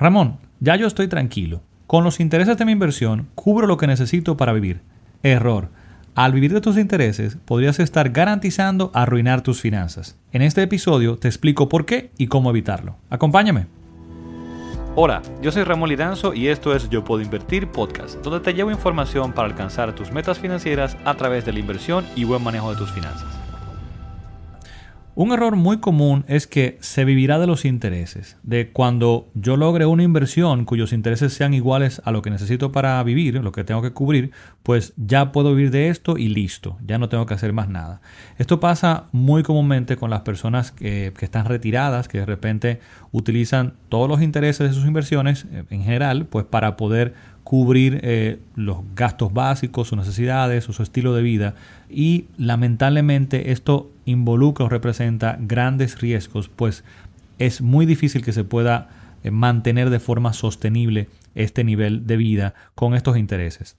Ramón, 0.00 0.38
ya 0.60 0.76
yo 0.76 0.86
estoy 0.86 1.08
tranquilo. 1.08 1.60
Con 1.86 2.04
los 2.04 2.20
intereses 2.20 2.56
de 2.56 2.64
mi 2.64 2.72
inversión, 2.72 3.28
cubro 3.34 3.66
lo 3.66 3.76
que 3.76 3.86
necesito 3.86 4.34
para 4.34 4.54
vivir. 4.54 4.80
Error. 5.22 5.68
Al 6.14 6.32
vivir 6.32 6.54
de 6.54 6.62
tus 6.62 6.78
intereses, 6.78 7.36
podrías 7.44 7.78
estar 7.80 8.08
garantizando 8.08 8.90
arruinar 8.94 9.42
tus 9.42 9.60
finanzas. 9.60 10.16
En 10.32 10.40
este 10.40 10.62
episodio 10.62 11.18
te 11.18 11.28
explico 11.28 11.68
por 11.68 11.84
qué 11.84 12.12
y 12.16 12.28
cómo 12.28 12.48
evitarlo. 12.48 12.96
Acompáñame. 13.10 13.66
Hola, 14.96 15.20
yo 15.42 15.52
soy 15.52 15.64
Ramón 15.64 15.90
Lidanzo 15.90 16.32
y 16.32 16.48
esto 16.48 16.74
es 16.74 16.88
Yo 16.88 17.04
Puedo 17.04 17.22
Invertir 17.22 17.68
Podcast, 17.68 18.22
donde 18.22 18.40
te 18.40 18.54
llevo 18.54 18.70
información 18.70 19.34
para 19.34 19.48
alcanzar 19.48 19.94
tus 19.94 20.12
metas 20.12 20.38
financieras 20.38 20.96
a 21.04 21.14
través 21.14 21.44
de 21.44 21.52
la 21.52 21.58
inversión 21.58 22.06
y 22.16 22.24
buen 22.24 22.42
manejo 22.42 22.70
de 22.70 22.78
tus 22.78 22.90
finanzas. 22.90 23.39
Un 25.20 25.32
error 25.32 25.54
muy 25.54 25.80
común 25.80 26.24
es 26.28 26.46
que 26.46 26.78
se 26.80 27.04
vivirá 27.04 27.38
de 27.38 27.46
los 27.46 27.66
intereses, 27.66 28.38
de 28.42 28.70
cuando 28.70 29.28
yo 29.34 29.58
logre 29.58 29.84
una 29.84 30.02
inversión 30.02 30.64
cuyos 30.64 30.94
intereses 30.94 31.34
sean 31.34 31.52
iguales 31.52 32.00
a 32.06 32.10
lo 32.10 32.22
que 32.22 32.30
necesito 32.30 32.72
para 32.72 33.02
vivir, 33.02 33.34
lo 33.34 33.52
que 33.52 33.62
tengo 33.62 33.82
que 33.82 33.92
cubrir, 33.92 34.30
pues 34.62 34.94
ya 34.96 35.30
puedo 35.30 35.54
vivir 35.54 35.72
de 35.72 35.90
esto 35.90 36.16
y 36.16 36.28
listo, 36.28 36.78
ya 36.86 36.96
no 36.96 37.10
tengo 37.10 37.26
que 37.26 37.34
hacer 37.34 37.52
más 37.52 37.68
nada. 37.68 38.00
Esto 38.38 38.60
pasa 38.60 39.08
muy 39.12 39.42
comúnmente 39.42 39.98
con 39.98 40.08
las 40.08 40.22
personas 40.22 40.72
que, 40.72 41.12
están 41.20 41.44
retiradas, 41.44 42.08
que 42.08 42.20
de 42.20 42.24
repente 42.24 42.80
utilizan 43.12 43.74
todos 43.90 44.08
los 44.08 44.22
intereses 44.22 44.70
de 44.70 44.74
sus 44.74 44.86
inversiones 44.86 45.44
eh, 45.52 45.64
en 45.68 45.82
general, 45.82 46.28
pues 46.30 46.46
para 46.46 46.78
poder 46.78 47.12
cubrir 47.50 47.98
eh, 48.04 48.38
los 48.54 48.76
gastos 48.94 49.32
básicos, 49.32 49.88
sus 49.88 49.98
necesidades, 49.98 50.62
su 50.62 50.82
estilo 50.84 51.16
de 51.16 51.22
vida 51.22 51.56
y 51.88 52.26
lamentablemente 52.38 53.50
esto 53.50 53.90
involucra 54.04 54.66
o 54.66 54.68
representa 54.68 55.36
grandes 55.40 56.00
riesgos, 56.00 56.48
pues 56.48 56.84
es 57.40 57.60
muy 57.60 57.86
difícil 57.86 58.24
que 58.24 58.32
se 58.32 58.44
pueda 58.44 58.90
eh, 59.24 59.32
mantener 59.32 59.90
de 59.90 59.98
forma 59.98 60.32
sostenible 60.32 61.08
este 61.34 61.64
nivel 61.64 62.06
de 62.06 62.16
vida 62.18 62.54
con 62.76 62.94
estos 62.94 63.16
intereses. 63.16 63.76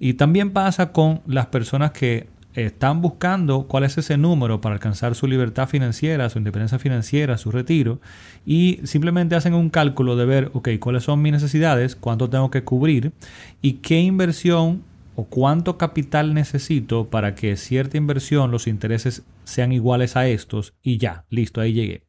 Y 0.00 0.14
también 0.14 0.50
pasa 0.50 0.90
con 0.90 1.20
las 1.24 1.46
personas 1.46 1.92
que 1.92 2.26
están 2.54 3.02
buscando 3.02 3.66
cuál 3.66 3.84
es 3.84 3.98
ese 3.98 4.16
número 4.16 4.60
para 4.60 4.74
alcanzar 4.74 5.14
su 5.14 5.26
libertad 5.26 5.68
financiera, 5.68 6.30
su 6.30 6.38
independencia 6.38 6.78
financiera, 6.78 7.36
su 7.36 7.50
retiro, 7.50 8.00
y 8.46 8.80
simplemente 8.84 9.34
hacen 9.34 9.54
un 9.54 9.70
cálculo 9.70 10.16
de 10.16 10.24
ver, 10.24 10.50
ok, 10.54 10.70
cuáles 10.78 11.04
son 11.04 11.20
mis 11.22 11.32
necesidades, 11.32 11.96
cuánto 11.96 12.30
tengo 12.30 12.50
que 12.50 12.64
cubrir 12.64 13.12
y 13.60 13.74
qué 13.74 14.00
inversión 14.00 14.82
o 15.16 15.24
cuánto 15.24 15.78
capital 15.78 16.34
necesito 16.34 17.08
para 17.08 17.34
que 17.34 17.56
cierta 17.56 17.96
inversión, 17.96 18.50
los 18.50 18.66
intereses 18.66 19.22
sean 19.44 19.72
iguales 19.72 20.16
a 20.16 20.26
estos 20.26 20.74
y 20.82 20.98
ya, 20.98 21.24
listo, 21.30 21.60
ahí 21.60 21.72
llegué. 21.72 22.02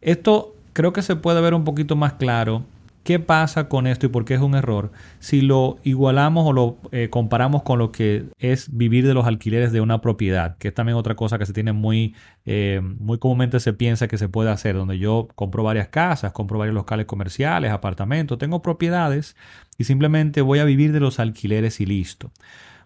Esto 0.00 0.54
creo 0.72 0.92
que 0.92 1.02
se 1.02 1.16
puede 1.16 1.40
ver 1.40 1.54
un 1.54 1.64
poquito 1.64 1.96
más 1.96 2.14
claro 2.14 2.64
¿Qué 3.04 3.18
pasa 3.18 3.68
con 3.68 3.88
esto 3.88 4.06
y 4.06 4.10
por 4.10 4.24
qué 4.24 4.34
es 4.34 4.40
un 4.40 4.54
error? 4.54 4.92
Si 5.18 5.40
lo 5.40 5.78
igualamos 5.82 6.46
o 6.46 6.52
lo 6.52 6.78
eh, 6.92 7.08
comparamos 7.10 7.64
con 7.64 7.80
lo 7.80 7.90
que 7.90 8.26
es 8.38 8.76
vivir 8.76 9.04
de 9.04 9.12
los 9.12 9.26
alquileres 9.26 9.72
de 9.72 9.80
una 9.80 10.00
propiedad, 10.00 10.56
que 10.58 10.68
es 10.68 10.74
también 10.74 10.96
otra 10.96 11.16
cosa 11.16 11.36
que 11.36 11.44
se 11.44 11.52
tiene 11.52 11.72
muy, 11.72 12.14
eh, 12.46 12.80
muy 13.00 13.18
comúnmente 13.18 13.58
se 13.58 13.72
piensa 13.72 14.06
que 14.06 14.18
se 14.18 14.28
puede 14.28 14.50
hacer, 14.50 14.76
donde 14.76 14.98
yo 14.98 15.26
compro 15.34 15.64
varias 15.64 15.88
casas, 15.88 16.30
compro 16.32 16.58
varios 16.58 16.74
locales 16.74 17.06
comerciales, 17.06 17.72
apartamentos, 17.72 18.38
tengo 18.38 18.62
propiedades 18.62 19.36
y 19.78 19.84
simplemente 19.84 20.40
voy 20.40 20.60
a 20.60 20.64
vivir 20.64 20.92
de 20.92 21.00
los 21.00 21.18
alquileres 21.18 21.80
y 21.80 21.86
listo. 21.86 22.30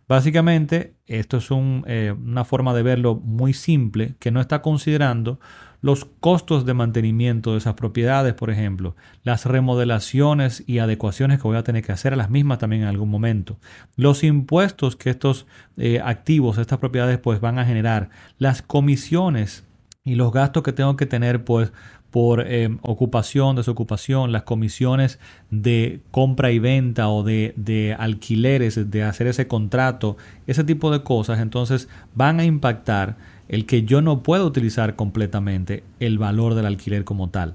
Básicamente, 0.09 0.95
esto 1.07 1.39
es 1.39 1.49
eh, 1.51 2.15
una 2.17 2.45
forma 2.45 2.73
de 2.75 2.83
verlo 2.83 3.17
muy 3.17 3.53
simple 3.53 4.15
que 4.21 4.31
no 4.31 4.41
está 4.41 4.63
considerando 4.63 5.41
los 5.87 6.05
costos 6.05 6.67
de 6.67 6.75
mantenimiento 6.75 7.53
de 7.53 7.59
esas 7.59 7.75
propiedades, 7.75 8.35
por 8.35 8.51
ejemplo, 8.51 8.97
las 9.23 9.47
remodelaciones 9.47 10.65
y 10.67 10.81
adecuaciones 10.81 11.39
que 11.39 11.47
voy 11.47 11.57
a 11.57 11.63
tener 11.63 11.85
que 11.85 11.93
hacer 11.93 12.13
a 12.13 12.17
las 12.17 12.29
mismas 12.29 12.59
también 12.59 12.83
en 12.83 12.89
algún 12.89 13.09
momento, 13.09 13.57
los 13.95 14.25
impuestos 14.25 14.97
que 14.97 15.11
estos 15.11 15.47
eh, 15.77 16.01
activos, 16.05 16.59
estas 16.59 16.81
propiedades, 16.81 17.19
pues 17.19 17.41
van 17.41 17.61
a 17.61 17.65
generar, 17.65 18.11
las 18.37 18.63
comisiones 18.63 19.63
y 20.03 20.17
los 20.17 20.33
gastos 20.33 20.65
que 20.65 20.73
tengo 20.73 20.97
que 20.97 21.07
tener, 21.07 21.45
pues 21.45 21.73
por 22.11 22.45
eh, 22.45 22.69
ocupación, 22.83 23.55
desocupación, 23.55 24.33
las 24.33 24.43
comisiones 24.43 25.21
de 25.53 26.01
compra 26.11 26.51
y 26.51 26.59
venta 26.59 27.11
o 27.11 27.23
de, 27.23 27.55
de, 27.55 27.95
alquileres, 27.97 28.91
de 28.91 29.05
hacer 29.05 29.29
ese 29.29 29.47
contrato, 29.47 30.17
ese 30.49 30.65
tipo 30.65 30.91
de 30.91 31.05
cosas, 31.05 31.39
entonces 31.39 31.89
van 32.17 32.41
a 32.41 32.45
impactar 32.45 33.36
el 33.49 33.67
que 33.67 33.85
yo 33.85 34.03
no 34.03 34.23
puedo 34.23 34.47
utilizar 34.47 34.97
completamente 34.97 35.85
el 36.01 36.19
valor 36.19 36.55
del 36.55 36.67
alquiler 36.67 37.05
como 37.05 37.31
tal. 37.31 37.55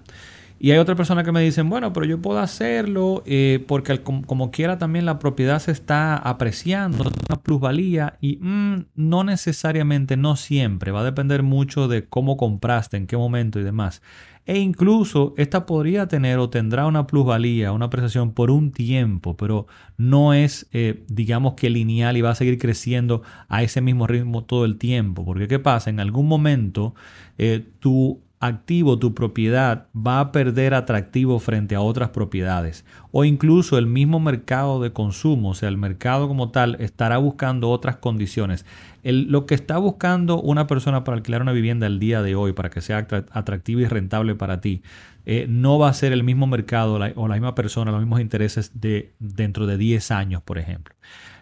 Y 0.63 0.69
hay 0.69 0.77
otra 0.77 0.93
persona 0.93 1.23
que 1.23 1.31
me 1.31 1.41
dicen, 1.41 1.71
bueno, 1.71 1.91
pero 1.91 2.05
yo 2.05 2.21
puedo 2.21 2.37
hacerlo 2.37 3.23
eh, 3.25 3.65
porque 3.67 4.03
como, 4.03 4.51
quiera 4.51 4.77
también 4.77 5.05
la 5.07 5.17
propiedad 5.17 5.57
se 5.57 5.71
está 5.71 6.15
apreciando, 6.15 7.01
una 7.01 7.41
plusvalía 7.41 8.15
y 8.21 8.37
mm, 8.39 8.85
no 8.93 9.23
necesariamente, 9.23 10.17
no 10.17 10.35
siempre, 10.35 10.91
va 10.91 10.99
a 10.99 11.03
depender 11.03 11.41
mucho 11.41 11.87
de 11.87 12.05
cómo 12.05 12.37
compraste, 12.37 12.97
en 12.97 13.07
qué 13.07 13.17
momento 13.17 13.59
y 13.59 13.63
demás. 13.63 14.03
E 14.45 14.57
incluso 14.57 15.33
esta 15.37 15.65
podría 15.65 16.07
tener 16.07 16.39
o 16.39 16.49
tendrá 16.49 16.87
una 16.87 17.05
plusvalía, 17.05 17.71
una 17.71 17.85
apreciación 17.85 18.33
por 18.33 18.49
un 18.49 18.71
tiempo, 18.71 19.37
pero 19.37 19.67
no 19.97 20.33
es, 20.33 20.67
eh, 20.73 21.03
digamos 21.07 21.53
que 21.53 21.69
lineal 21.69 22.17
y 22.17 22.21
va 22.21 22.31
a 22.31 22.35
seguir 22.35 22.57
creciendo 22.57 23.21
a 23.49 23.61
ese 23.63 23.81
mismo 23.81 24.07
ritmo 24.07 24.43
todo 24.43 24.65
el 24.65 24.77
tiempo. 24.77 25.23
Porque 25.25 25.47
¿qué 25.47 25.59
pasa? 25.59 25.89
En 25.89 25.99
algún 25.99 26.27
momento 26.27 26.95
eh, 27.37 27.63
tu 27.79 28.21
activo, 28.41 28.97
tu 28.97 29.13
propiedad 29.13 29.87
va 29.95 30.19
a 30.19 30.31
perder 30.31 30.73
atractivo 30.73 31.39
frente 31.39 31.75
a 31.75 31.81
otras 31.81 32.09
propiedades. 32.09 32.83
O 33.11 33.23
incluso 33.23 33.77
el 33.77 33.85
mismo 33.85 34.19
mercado 34.19 34.81
de 34.81 34.91
consumo, 34.91 35.51
o 35.51 35.53
sea, 35.53 35.69
el 35.69 35.77
mercado 35.77 36.27
como 36.27 36.49
tal, 36.49 36.75
estará 36.79 37.17
buscando 37.17 37.69
otras 37.69 37.97
condiciones. 37.97 38.65
lo 39.03 39.45
que 39.45 39.55
está 39.55 39.77
buscando 39.77 40.41
una 40.41 40.67
persona 40.67 41.03
para 41.03 41.17
alquilar 41.17 41.41
una 41.41 41.53
vivienda 41.53 41.87
el 41.87 41.99
día 41.99 42.21
de 42.21 42.35
hoy, 42.35 42.53
para 42.53 42.69
que 42.69 42.81
sea 42.81 43.07
atractiva 43.31 43.81
y 43.81 43.85
rentable 43.85 44.35
para 44.35 44.59
ti, 44.59 44.81
eh, 45.25 45.45
no 45.47 45.77
va 45.77 45.89
a 45.89 45.93
ser 45.93 46.11
el 46.11 46.23
mismo 46.23 46.47
mercado 46.47 46.99
o 47.15 47.27
la 47.27 47.35
misma 47.35 47.55
persona, 47.55 47.91
los 47.91 48.01
mismos 48.01 48.21
intereses 48.21 48.81
de 48.81 49.13
dentro 49.19 49.67
de 49.67 49.77
10 49.77 50.11
años, 50.11 50.41
por 50.41 50.57
ejemplo. 50.57 50.95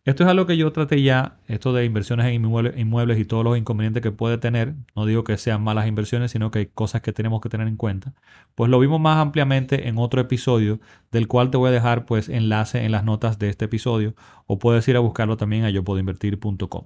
Esto 0.10 0.24
es 0.24 0.30
algo 0.32 0.48
que 0.48 0.58
yo 0.58 0.72
traté 0.72 1.04
ya, 1.04 1.38
esto 1.48 1.72
de 1.72 1.86
inversiones 1.86 2.26
en 2.26 2.34
inmuebles, 2.34 3.20
y 3.20 3.26
todos 3.26 3.44
los 3.44 3.56
inconvenientes 3.56 4.02
que 4.02 4.12
puede 4.12 4.40
tener. 4.40 4.74
No 4.96 5.06
digo 5.06 5.24
que 5.24 5.38
sean 5.38 5.64
malas 5.64 5.86
inversiones, 5.86 6.32
sino 6.32 6.50
que 6.50 6.60
hay 6.60 6.66
cosas 6.66 7.04
que 7.04 7.14
tenemos 7.14 7.42
que 7.42 7.50
tener 7.50 7.68
en 7.68 7.76
cuenta. 7.76 8.16
Pues 8.56 8.72
lo 8.72 8.80
vimos 8.80 9.00
más 9.00 9.20
ampliamente 9.20 9.88
en 9.88 10.00
otro 10.00 10.20
episodio, 10.20 10.80
del 11.12 11.28
cual 11.28 11.52
te 11.52 11.58
voy 11.58 11.70
a 11.70 11.72
dejar 11.72 12.06
pues 12.06 12.28
enlace 12.28 12.86
en 12.86 12.92
las 12.92 13.04
notas 13.04 13.38
de 13.38 13.50
este 13.50 13.66
episodio, 13.66 14.16
o 14.48 14.58
puedes 14.58 14.88
ir 14.88 14.96
a 14.96 15.00
buscarlo 15.00 15.38
también 15.38 15.64
a 15.64 15.70
yo 15.70 15.84
puedo 15.84 16.00
invertir.com. 16.00 16.86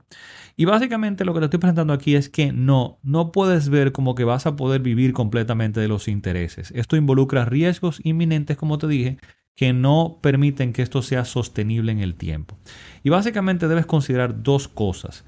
Y 0.58 0.66
básicamente 0.66 1.24
lo 1.24 1.34
que 1.34 1.40
te 1.40 1.46
estoy 1.46 1.60
presentando 1.62 1.94
aquí 1.94 2.16
es 2.16 2.28
que 2.28 2.52
no, 2.52 3.00
no 3.04 3.32
puedes 3.32 3.70
ver 3.70 3.94
como 3.94 4.16
que 4.16 4.26
vas 4.26 4.48
a 4.48 4.58
poder 4.58 4.82
vivir 4.82 5.14
completamente 5.14 5.80
de 5.80 5.88
los 5.88 6.10
intereses. 6.10 6.72
Esto 6.76 6.98
involucra 6.98 7.46
riesgos 7.46 8.02
inminentes, 8.04 8.58
como 8.58 8.78
te 8.80 8.88
dije, 8.90 9.18
que 9.56 9.74
no 9.74 10.18
permiten 10.22 10.74
que 10.74 10.82
esto 10.82 11.02
sea 11.02 11.26
sostenible 11.26 11.92
en 11.92 12.00
el 12.00 12.16
tiempo. 12.16 12.58
Y 13.04 13.10
básicamente 13.10 13.68
debes 13.68 13.86
considerar 13.86 14.44
dos 14.44 14.68
cosas. 14.68 15.24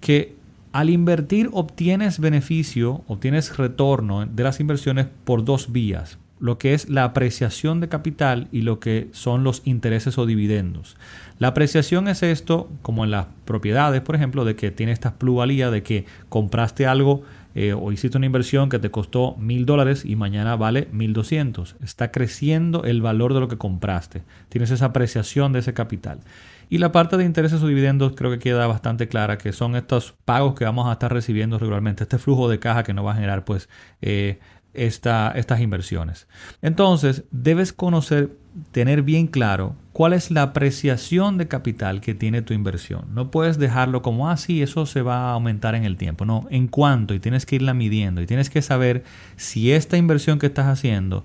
Que 0.00 0.34
al 0.72 0.90
invertir 0.90 1.48
obtienes 1.52 2.18
beneficio, 2.18 3.02
obtienes 3.06 3.56
retorno 3.56 4.26
de 4.26 4.42
las 4.42 4.60
inversiones 4.60 5.06
por 5.24 5.44
dos 5.44 5.72
vías. 5.72 6.18
Lo 6.38 6.58
que 6.58 6.74
es 6.74 6.88
la 6.88 7.04
apreciación 7.04 7.80
de 7.80 7.88
capital 7.88 8.48
y 8.50 8.62
lo 8.62 8.80
que 8.80 9.08
son 9.12 9.44
los 9.44 9.62
intereses 9.64 10.18
o 10.18 10.26
dividendos. 10.26 10.96
La 11.38 11.48
apreciación 11.48 12.08
es 12.08 12.22
esto, 12.22 12.68
como 12.82 13.04
en 13.04 13.12
las 13.12 13.26
propiedades, 13.44 14.00
por 14.00 14.16
ejemplo, 14.16 14.44
de 14.44 14.56
que 14.56 14.70
tiene 14.72 14.92
esta 14.92 15.14
plusvalía 15.14 15.70
de 15.70 15.82
que 15.82 16.04
compraste 16.28 16.86
algo 16.86 17.22
eh, 17.54 17.72
o 17.72 17.92
hiciste 17.92 18.16
una 18.16 18.26
inversión 18.26 18.68
que 18.68 18.78
te 18.78 18.90
costó 18.90 19.36
mil 19.36 19.66
dólares 19.66 20.04
y 20.04 20.16
mañana 20.16 20.56
vale 20.56 20.88
mil 20.92 21.12
doscientos. 21.12 21.76
Está 21.82 22.10
creciendo 22.10 22.84
el 22.84 23.02
valor 23.02 23.34
de 23.34 23.40
lo 23.40 23.48
que 23.48 23.58
compraste. 23.58 24.22
Tienes 24.48 24.70
esa 24.70 24.86
apreciación 24.86 25.52
de 25.52 25.60
ese 25.60 25.74
capital. 25.74 26.20
Y 26.68 26.78
la 26.78 26.90
parte 26.90 27.18
de 27.18 27.24
intereses 27.24 27.62
o 27.62 27.66
dividendos 27.66 28.14
creo 28.16 28.30
que 28.30 28.38
queda 28.38 28.66
bastante 28.66 29.06
clara, 29.06 29.36
que 29.36 29.52
son 29.52 29.76
estos 29.76 30.14
pagos 30.24 30.54
que 30.54 30.64
vamos 30.64 30.88
a 30.88 30.92
estar 30.92 31.12
recibiendo 31.12 31.58
regularmente, 31.58 32.04
este 32.04 32.16
flujo 32.16 32.48
de 32.48 32.58
caja 32.58 32.82
que 32.82 32.94
nos 32.94 33.04
va 33.04 33.12
a 33.12 33.16
generar 33.16 33.44
pues 33.44 33.68
eh, 34.00 34.38
estas 34.72 35.60
inversiones. 35.60 36.28
Entonces, 36.62 37.24
debes 37.30 37.74
conocer, 37.74 38.30
tener 38.70 39.02
bien 39.02 39.26
claro 39.26 39.74
cuál 39.92 40.12
es 40.12 40.30
la 40.30 40.42
apreciación 40.42 41.38
de 41.38 41.48
capital 41.48 42.00
que 42.00 42.14
tiene 42.14 42.42
tu 42.42 42.54
inversión. 42.54 43.06
No 43.14 43.30
puedes 43.30 43.58
dejarlo 43.58 44.02
como, 44.02 44.28
ah, 44.28 44.36
sí, 44.36 44.62
eso 44.62 44.86
se 44.86 45.02
va 45.02 45.30
a 45.30 45.32
aumentar 45.32 45.74
en 45.74 45.84
el 45.84 45.96
tiempo. 45.96 46.24
No, 46.24 46.46
en 46.50 46.68
cuánto, 46.68 47.14
y 47.14 47.20
tienes 47.20 47.46
que 47.46 47.56
irla 47.56 47.74
midiendo, 47.74 48.22
y 48.22 48.26
tienes 48.26 48.50
que 48.50 48.62
saber 48.62 49.04
si 49.36 49.72
esta 49.72 49.96
inversión 49.96 50.38
que 50.38 50.46
estás 50.46 50.66
haciendo, 50.66 51.24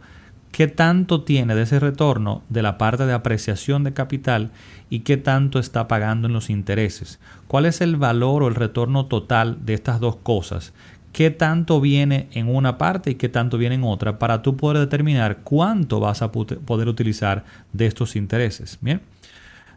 qué 0.52 0.68
tanto 0.68 1.24
tiene 1.24 1.56
de 1.56 1.64
ese 1.64 1.80
retorno 1.80 2.44
de 2.50 2.62
la 2.62 2.78
parte 2.78 3.06
de 3.06 3.14
apreciación 3.14 3.84
de 3.84 3.94
capital 3.94 4.52
y 4.90 5.02
qué 5.02 5.18
tanto 5.18 5.60
está 5.60 5.88
pagando 5.88 6.28
en 6.28 6.34
los 6.34 6.50
intereses. 6.50 7.20
¿Cuál 7.48 7.66
es 7.66 7.82
el 7.82 7.96
valor 7.96 8.44
o 8.44 8.48
el 8.48 8.56
retorno 8.56 9.06
total 9.06 9.66
de 9.66 9.74
estas 9.74 10.00
dos 10.00 10.16
cosas? 10.16 10.74
Qué 11.18 11.32
tanto 11.32 11.82
viene 11.82 12.28
en 12.34 12.48
una 12.48 12.78
parte 12.78 13.10
y 13.10 13.16
qué 13.16 13.28
tanto 13.28 13.58
viene 13.58 13.74
en 13.74 13.84
otra 13.84 14.20
para 14.20 14.44
tú 14.44 14.56
poder 14.56 14.78
determinar 14.78 15.38
cuánto 15.38 16.00
vas 16.00 16.22
a 16.22 16.32
poder 16.32 16.88
utilizar 16.88 17.44
de 17.74 17.88
estos 17.88 18.16
intereses. 18.16 18.78
Bien. 18.82 19.02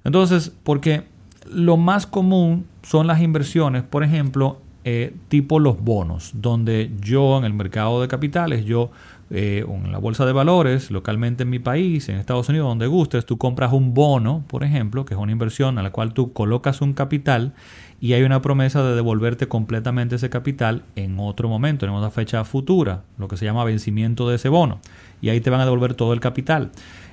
Entonces, 0.05 0.53
porque 0.63 1.05
lo 1.51 1.79
más 1.79 2.07
común 2.07 2.67
son 2.83 3.07
las 3.07 3.23
inversiones, 3.23 3.85
por 3.85 4.05
ejemplo, 4.05 4.61
eh, 4.85 5.15
tipo 5.29 5.59
los 5.59 5.83
bonos, 5.83 6.33
donde 6.35 6.91
yo 7.01 7.39
en 7.39 7.45
el 7.45 7.53
mercado 7.53 8.01
de 8.01 8.09
capitales, 8.09 8.65
yo 8.65 8.91
eh, 9.31 9.65
en 9.69 9.93
la 9.93 9.99
bolsa 9.99 10.27
de 10.27 10.33
valores, 10.33 10.91
localmente 10.91 11.45
en 11.45 11.51
mi 11.51 11.59
país, 11.59 12.09
en 12.09 12.17
Estados 12.17 12.49
Unidos, 12.49 12.69
donde 12.69 12.87
gustes, 12.87 13.27
tú 13.27 13.39
compras 13.39 13.73
un 13.73 13.95
bono, 13.95 14.43
por 14.49 14.65
ejemplo, 14.65 15.05
que 15.05 15.15
es 15.15 15.21
una 15.21 15.33
inversión 15.33 15.79
a 15.79 15.83
la 15.83 15.91
cual 15.91 16.15
tú 16.15 16.33
colocas 16.33 16.81
un 16.81 16.95
capital 16.95 17.53
y 18.01 18.15
hay 18.15 18.23
una 18.23 18.43
promesa 18.43 18.83
de 18.83 18.95
devolverte 18.95 19.47
completamente 19.47 20.17
ese 20.17 20.31
capital 20.31 20.83
en 20.97 21.21
otro 21.21 21.49
momento, 21.49 21.85
en 21.87 21.93
una 21.93 22.11
fecha 22.11 22.43
futura, 22.45 23.03
lo 23.19 23.29
que 23.29 23.37
se 23.37 23.45
llama 23.45 23.63
vencimiento 23.65 24.29
de 24.29 24.37
ese 24.37 24.49
bono. 24.49 24.81
Y 25.21 25.29
ahí 25.29 25.41
te 25.41 25.51
van 25.51 25.61
a 25.61 25.65
devolver 25.65 25.95
todo 25.95 26.15
el 26.15 26.21
capital. 26.21 26.71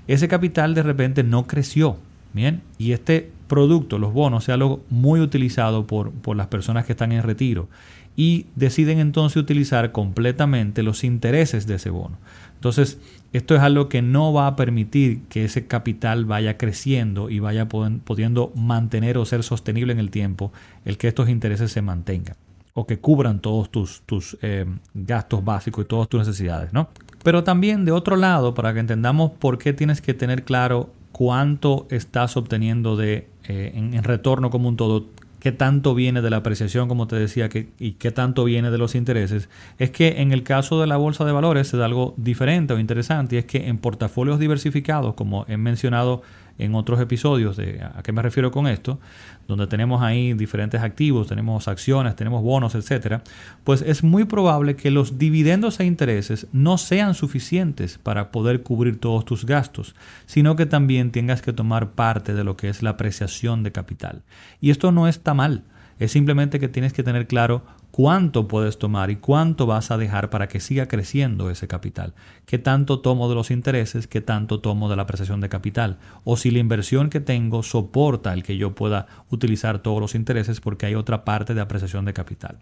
Ese 0.08 0.28
capital 0.28 0.74
de 0.74 0.84
repente 0.84 1.24
no 1.24 1.46
creció. 1.46 1.98
Bien, 2.34 2.62
y 2.78 2.92
este 2.92 3.32
producto, 3.48 4.00
los 4.00 4.14
bonos, 4.14 4.44
sea 4.44 4.56
algo 4.56 4.82
muy 4.90 5.20
utilizado 5.20 5.88
por, 5.88 6.12
por 6.12 6.36
las 6.36 6.48
personas 6.48 6.86
que 6.86 6.94
están 6.94 7.12
en 7.12 7.24
retiro 7.24 7.68
y 8.16 8.48
deciden 8.56 9.00
entonces 9.00 9.38
utilizar 9.38 9.92
completamente 9.92 10.84
los 10.84 11.04
intereses 11.04 11.68
de 11.68 11.76
ese 11.76 11.92
bono. 11.92 12.18
Entonces, 12.56 13.00
esto 13.32 13.56
es 13.56 13.62
algo 13.62 13.88
que 13.88 14.02
no 14.02 14.34
va 14.34 14.48
a 14.48 14.56
permitir 14.56 15.22
que 15.30 15.46
ese 15.46 15.68
capital 15.68 16.26
vaya 16.26 16.58
creciendo 16.58 17.30
y 17.30 17.40
vaya 17.40 17.68
pudiendo 17.68 18.52
mantener 18.56 19.20
o 19.20 19.26
ser 19.26 19.44
sostenible 19.44 19.94
en 19.94 20.00
el 20.00 20.10
tiempo, 20.10 20.52
el 20.84 20.98
que 20.98 21.08
estos 21.08 21.30
intereses 21.30 21.72
se 21.72 21.84
mantengan 21.84 22.36
o 22.74 22.86
que 22.86 23.00
cubran 23.00 23.40
todos 23.40 23.72
tus, 23.72 24.02
tus 24.02 24.38
eh, 24.42 24.66
gastos 24.94 25.44
básicos 25.44 25.86
y 25.86 25.88
todas 25.88 26.08
tus 26.08 26.20
necesidades, 26.20 26.74
¿no? 26.74 26.90
Pero 27.24 27.44
también 27.44 27.86
de 27.86 27.92
otro 27.92 28.16
lado, 28.16 28.54
para 28.54 28.74
que 28.74 28.80
entendamos 28.80 29.32
por 29.32 29.58
qué 29.58 29.74
tienes 29.74 30.00
que 30.00 30.14
tener 30.14 30.44
claro 30.44 30.92
cuánto 31.12 31.88
estás 31.90 32.38
obteniendo 32.38 32.96
de, 32.96 33.28
eh, 33.48 33.72
en 33.76 34.04
retorno 34.04 34.50
como 34.50 34.70
un 34.70 34.78
todo 34.78 35.06
qué 35.40 35.52
tanto 35.52 35.94
viene 35.96 36.22
de 36.22 36.30
la 36.30 36.38
apreciación, 36.38 36.88
como 36.88 37.08
te 37.08 37.16
decía, 37.16 37.50
que, 37.50 37.70
y 37.80 37.94
qué 37.94 38.12
tanto 38.12 38.44
viene 38.44 38.72
de 38.72 38.78
los 38.78 38.96
intereses, 38.96 39.50
es 39.78 39.92
que 39.92 40.22
en 40.22 40.32
el 40.32 40.44
caso 40.44 40.82
de 40.82 40.88
la 40.88 40.98
bolsa 40.98 41.26
de 41.26 41.32
valores 41.32 41.68
se 41.68 41.78
da 41.78 41.86
algo 41.86 42.14
diferente 42.18 42.74
o 42.74 42.80
interesante, 42.80 43.36
y 43.36 43.40
es 43.40 43.46
que 43.46 43.68
en 43.68 43.78
portafolios 43.78 44.40
diversificados, 44.40 45.14
como 45.14 45.46
he 45.48 45.58
mencionado 45.58 46.22
en 46.58 46.76
otros 46.76 47.00
episodios 47.00 47.58
de 47.58 47.82
a 47.82 48.02
qué 48.04 48.12
me 48.12 48.22
refiero 48.22 48.52
con 48.52 48.68
esto, 48.68 49.00
donde 49.48 49.68
tenemos 49.68 50.02
ahí 50.02 50.34
diferentes 50.34 50.82
activos, 50.82 51.28
tenemos 51.28 51.68
acciones, 51.68 52.16
tenemos 52.16 52.44
bonos, 52.44 52.76
etcétera, 52.76 53.24
pues 53.64 53.82
es 53.82 54.04
muy 54.04 54.26
probable 54.26 54.76
que 54.76 54.92
los 54.92 55.18
dividendos 55.18 55.80
e 55.80 55.86
intereses 55.86 56.48
no 56.52 56.78
sean 56.78 57.14
suficientes 57.14 57.98
para 57.98 58.32
poder 58.32 58.64
cubrir 58.64 59.00
todos 59.00 59.26
tus 59.26 59.46
gastos, 59.46 59.96
sino 60.26 60.56
que 60.56 60.66
también 60.66 61.12
tengas 61.12 61.42
que 61.42 61.54
tomar 61.54 61.92
parte 61.92 62.34
de 62.34 62.44
lo 62.44 62.58
que 62.58 62.70
es 62.70 62.84
la 62.84 62.92
apreciación 62.92 63.64
de 63.64 63.72
capital. 63.72 64.24
Y 64.60 64.72
esto 64.72 64.92
no 64.92 65.08
está 65.08 65.34
mal, 65.34 65.64
es 66.00 66.12
simplemente 66.12 66.60
que 66.60 66.68
tienes 66.68 66.94
que 66.94 67.04
tener 67.04 67.28
claro 67.28 67.64
cuánto 67.92 68.48
puedes 68.48 68.78
tomar 68.78 69.10
y 69.10 69.16
cuánto 69.16 69.66
vas 69.66 69.92
a 69.92 69.98
dejar 69.98 70.30
para 70.30 70.48
que 70.48 70.60
siga 70.60 70.88
creciendo 70.88 71.50
ese 71.50 71.68
capital. 71.68 72.14
¿Qué 72.46 72.58
tanto 72.58 73.00
tomo 73.00 73.30
de 73.30 73.36
los 73.36 73.52
intereses? 73.52 74.08
¿Qué 74.08 74.22
tanto 74.22 74.60
tomo 74.60 74.90
de 74.90 74.96
la 74.96 75.04
apreciación 75.04 75.42
de 75.42 75.50
capital? 75.50 75.98
O 76.24 76.38
si 76.38 76.52
la 76.52 76.60
inversión 76.60 77.10
que 77.10 77.20
tengo 77.20 77.64
soporta 77.64 78.34
el 78.34 78.44
que 78.44 78.58
yo 78.58 78.76
pueda 78.76 79.08
utilizar 79.30 79.80
todos 79.80 80.00
los 80.00 80.16
intereses 80.16 80.62
porque 80.62 80.86
hay 80.86 80.96
otra 80.96 81.26
parte 81.26 81.54
de 81.54 81.62
apreciación 81.62 82.06
de 82.06 82.14
capital. 82.14 82.60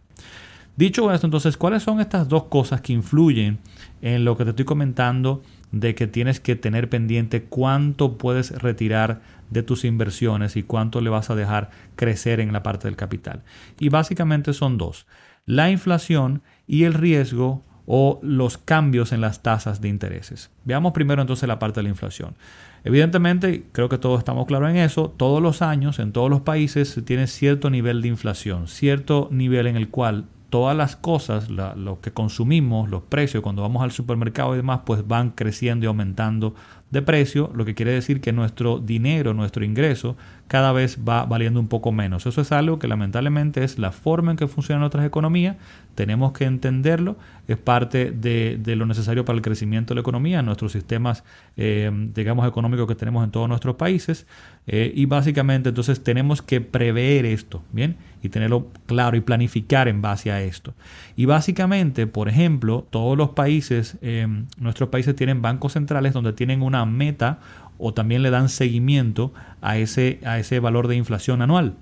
Dicho 0.77 1.09
esto, 1.13 1.25
entonces, 1.25 1.55
¿cuáles 1.55 1.83
son 1.83 2.01
estas 2.01 2.27
dos 2.27 2.45
cosas 2.45 2.81
que 2.81 2.91
influyen 2.91 3.59
en 4.01 4.25
lo 4.25 4.35
que 4.35 4.43
te 4.43 4.49
estoy 4.49 4.65
comentando 4.65 5.41
de 5.71 5.95
que 5.95 6.05
tienes 6.05 6.41
que 6.41 6.55
tener 6.57 6.89
pendiente 6.89 7.43
cuánto 7.43 8.17
puedes 8.17 8.51
retirar 8.61 9.21
de 9.49 9.63
tus 9.63 9.85
inversiones 9.85 10.55
y 10.55 10.63
cuánto 10.63 11.01
le 11.01 11.09
vas 11.09 11.29
a 11.29 11.35
dejar 11.35 11.69
crecer 11.95 12.39
en 12.39 12.53
la 12.53 12.63
parte 12.63 12.87
del 12.87 12.95
capital? 12.95 13.43
Y 13.79 13.89
básicamente 13.89 14.53
son 14.53 14.77
dos 14.77 15.05
la 15.45 15.69
inflación 15.69 16.41
y 16.67 16.83
el 16.83 16.93
riesgo 16.93 17.63
o 17.85 18.19
los 18.23 18.57
cambios 18.57 19.11
en 19.11 19.21
las 19.21 19.43
tasas 19.43 19.79
de 19.79 19.89
intereses. 19.89 20.49
Veamos 20.63 20.91
primero 20.93 21.21
entonces 21.21 21.47
la 21.47 21.59
parte 21.59 21.79
de 21.79 21.83
la 21.83 21.89
inflación. 21.89 22.35
Evidentemente, 22.83 23.65
creo 23.71 23.89
que 23.89 23.97
todos 23.97 24.19
estamos 24.19 24.47
claros 24.47 24.69
en 24.69 24.77
eso, 24.77 25.13
todos 25.15 25.41
los 25.41 25.61
años 25.61 25.99
en 25.99 26.11
todos 26.11 26.29
los 26.29 26.41
países 26.41 26.89
se 26.89 27.01
tiene 27.01 27.27
cierto 27.27 27.69
nivel 27.69 28.01
de 28.01 28.07
inflación, 28.07 28.67
cierto 28.67 29.27
nivel 29.31 29.67
en 29.67 29.75
el 29.75 29.89
cual 29.89 30.25
todas 30.55 30.77
las 30.77 30.95
cosas, 30.95 31.49
lo 31.49 31.99
que 31.99 32.11
consumimos, 32.11 32.89
los 32.89 33.03
precios, 33.03 33.43
cuando 33.43 33.61
vamos 33.61 33.83
al 33.83 33.91
supermercado 33.91 34.53
y 34.53 34.57
demás, 34.57 34.79
pues 34.85 35.05
van 35.05 35.31
creciendo 35.31 35.83
y 35.83 35.87
aumentando 35.87 36.55
de 36.91 37.01
precio, 37.01 37.51
lo 37.53 37.65
que 37.65 37.75
quiere 37.75 37.91
decir 37.91 38.21
que 38.21 38.31
nuestro 38.31 38.79
dinero, 38.79 39.33
nuestro 39.33 39.65
ingreso, 39.65 40.15
cada 40.47 40.71
vez 40.71 40.99
va 41.05 41.25
valiendo 41.25 41.59
un 41.59 41.67
poco 41.67 41.91
menos. 41.91 42.25
Eso 42.25 42.39
es 42.39 42.53
algo 42.53 42.79
que 42.79 42.87
lamentablemente 42.87 43.65
es 43.65 43.77
la 43.77 43.91
forma 43.91 44.31
en 44.31 44.37
que 44.37 44.47
funcionan 44.47 44.79
nuestras 44.79 45.05
economías, 45.05 45.57
tenemos 45.93 46.31
que 46.31 46.45
entenderlo, 46.45 47.17
es 47.49 47.57
parte 47.57 48.11
de, 48.11 48.75
lo 48.77 48.85
necesario 48.85 49.25
para 49.25 49.35
el 49.35 49.41
crecimiento 49.41 49.93
de 49.93 49.95
la 49.95 50.01
economía, 50.01 50.41
nuestros 50.41 50.71
sistemas, 50.71 51.25
eh, 51.57 51.91
digamos, 52.13 52.47
económicos 52.47 52.87
que 52.87 52.95
tenemos 52.95 53.25
en 53.25 53.31
todos 53.31 53.49
nuestros 53.49 53.75
países, 53.75 54.25
eh, 54.65 54.89
y 54.95 55.05
básicamente 55.05 55.69
entonces 55.69 56.01
tenemos 56.01 56.41
que 56.41 56.61
prever 56.61 57.25
esto, 57.25 57.61
¿bien? 57.73 57.97
Y 58.25 58.29
tenerlo 58.29 58.67
claro 58.87 59.15
y 59.15 59.21
planificar 59.21 59.87
en 59.87 60.01
base 60.01 60.31
a 60.31 60.41
esto. 60.41 60.73
Y 61.15 61.25
básicamente, 61.25 62.07
por 62.07 62.27
ejemplo, 62.27 62.85
todos 62.89 63.17
los 63.17 63.29
países, 63.29 63.97
eh, 64.01 64.27
nuestros 64.57 64.89
países 64.89 65.15
tienen 65.15 65.41
bancos 65.41 65.73
centrales 65.73 66.13
donde 66.13 66.33
tienen 66.33 66.61
una 66.61 66.85
meta 66.85 67.39
o 67.77 67.93
también 67.93 68.23
le 68.23 68.29
dan 68.29 68.49
seguimiento 68.49 69.33
a 69.61 69.77
ese, 69.77 70.19
a 70.25 70.39
ese 70.39 70.59
valor 70.59 70.87
de 70.87 70.95
inflación 70.95 71.41
anual. 71.41 71.75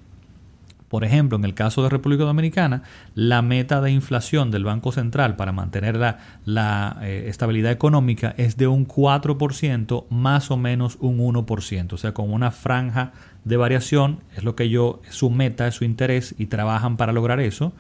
Por 0.94 1.04
ejemplo, 1.04 1.40
en 1.40 1.44
el 1.44 1.56
caso 1.56 1.82
de 1.82 1.90
República 1.90 2.24
Dominicana, 2.24 2.84
la 3.16 3.42
meta 3.42 3.82
de 3.82 3.90
inflación 3.90 4.52
del 4.52 4.64
Banco 4.64 4.92
Central 4.92 5.36
para 5.36 5.52
mantener 5.52 5.98
la, 6.46 7.00
eh, 7.02 7.26
estabilidad 7.30 7.72
económica 7.72 8.36
es 8.38 8.58
de 8.58 8.68
un 8.68 8.86
4%, 8.88 10.06
más 10.12 10.52
o 10.52 10.58
menos 10.58 11.00
un 11.00 11.18
1%, 11.18 11.94
o 11.94 11.98
sea, 11.98 12.14
con 12.14 12.32
una 12.32 12.52
franja 12.52 13.12
de 13.46 13.58
variación, 13.58 14.20
es 14.36 14.44
lo 14.44 14.56
que 14.56 14.70
yo, 14.70 15.02
su 15.10 15.30
meta, 15.30 15.68
es 15.68 15.76
su 15.76 15.84
interés 15.84 16.36
y 16.38 16.48
trabajan 16.48 16.98
para 16.98 17.14
lograr 17.14 17.40
eso 17.40 17.74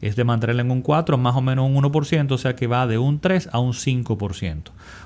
es 0.00 0.16
de 0.16 0.24
mantenerla 0.24 0.62
en 0.62 0.70
un 0.70 0.82
4, 0.82 1.18
más 1.18 1.34
o 1.34 1.40
menos 1.40 1.68
un 1.68 1.74
1%, 1.76 2.30
o 2.30 2.38
sea 2.38 2.54
que 2.54 2.66
va 2.66 2.86
de 2.86 2.98
un 2.98 3.20
3 3.20 3.50
a 3.52 3.58
un 3.58 3.72
5%. 3.72 4.62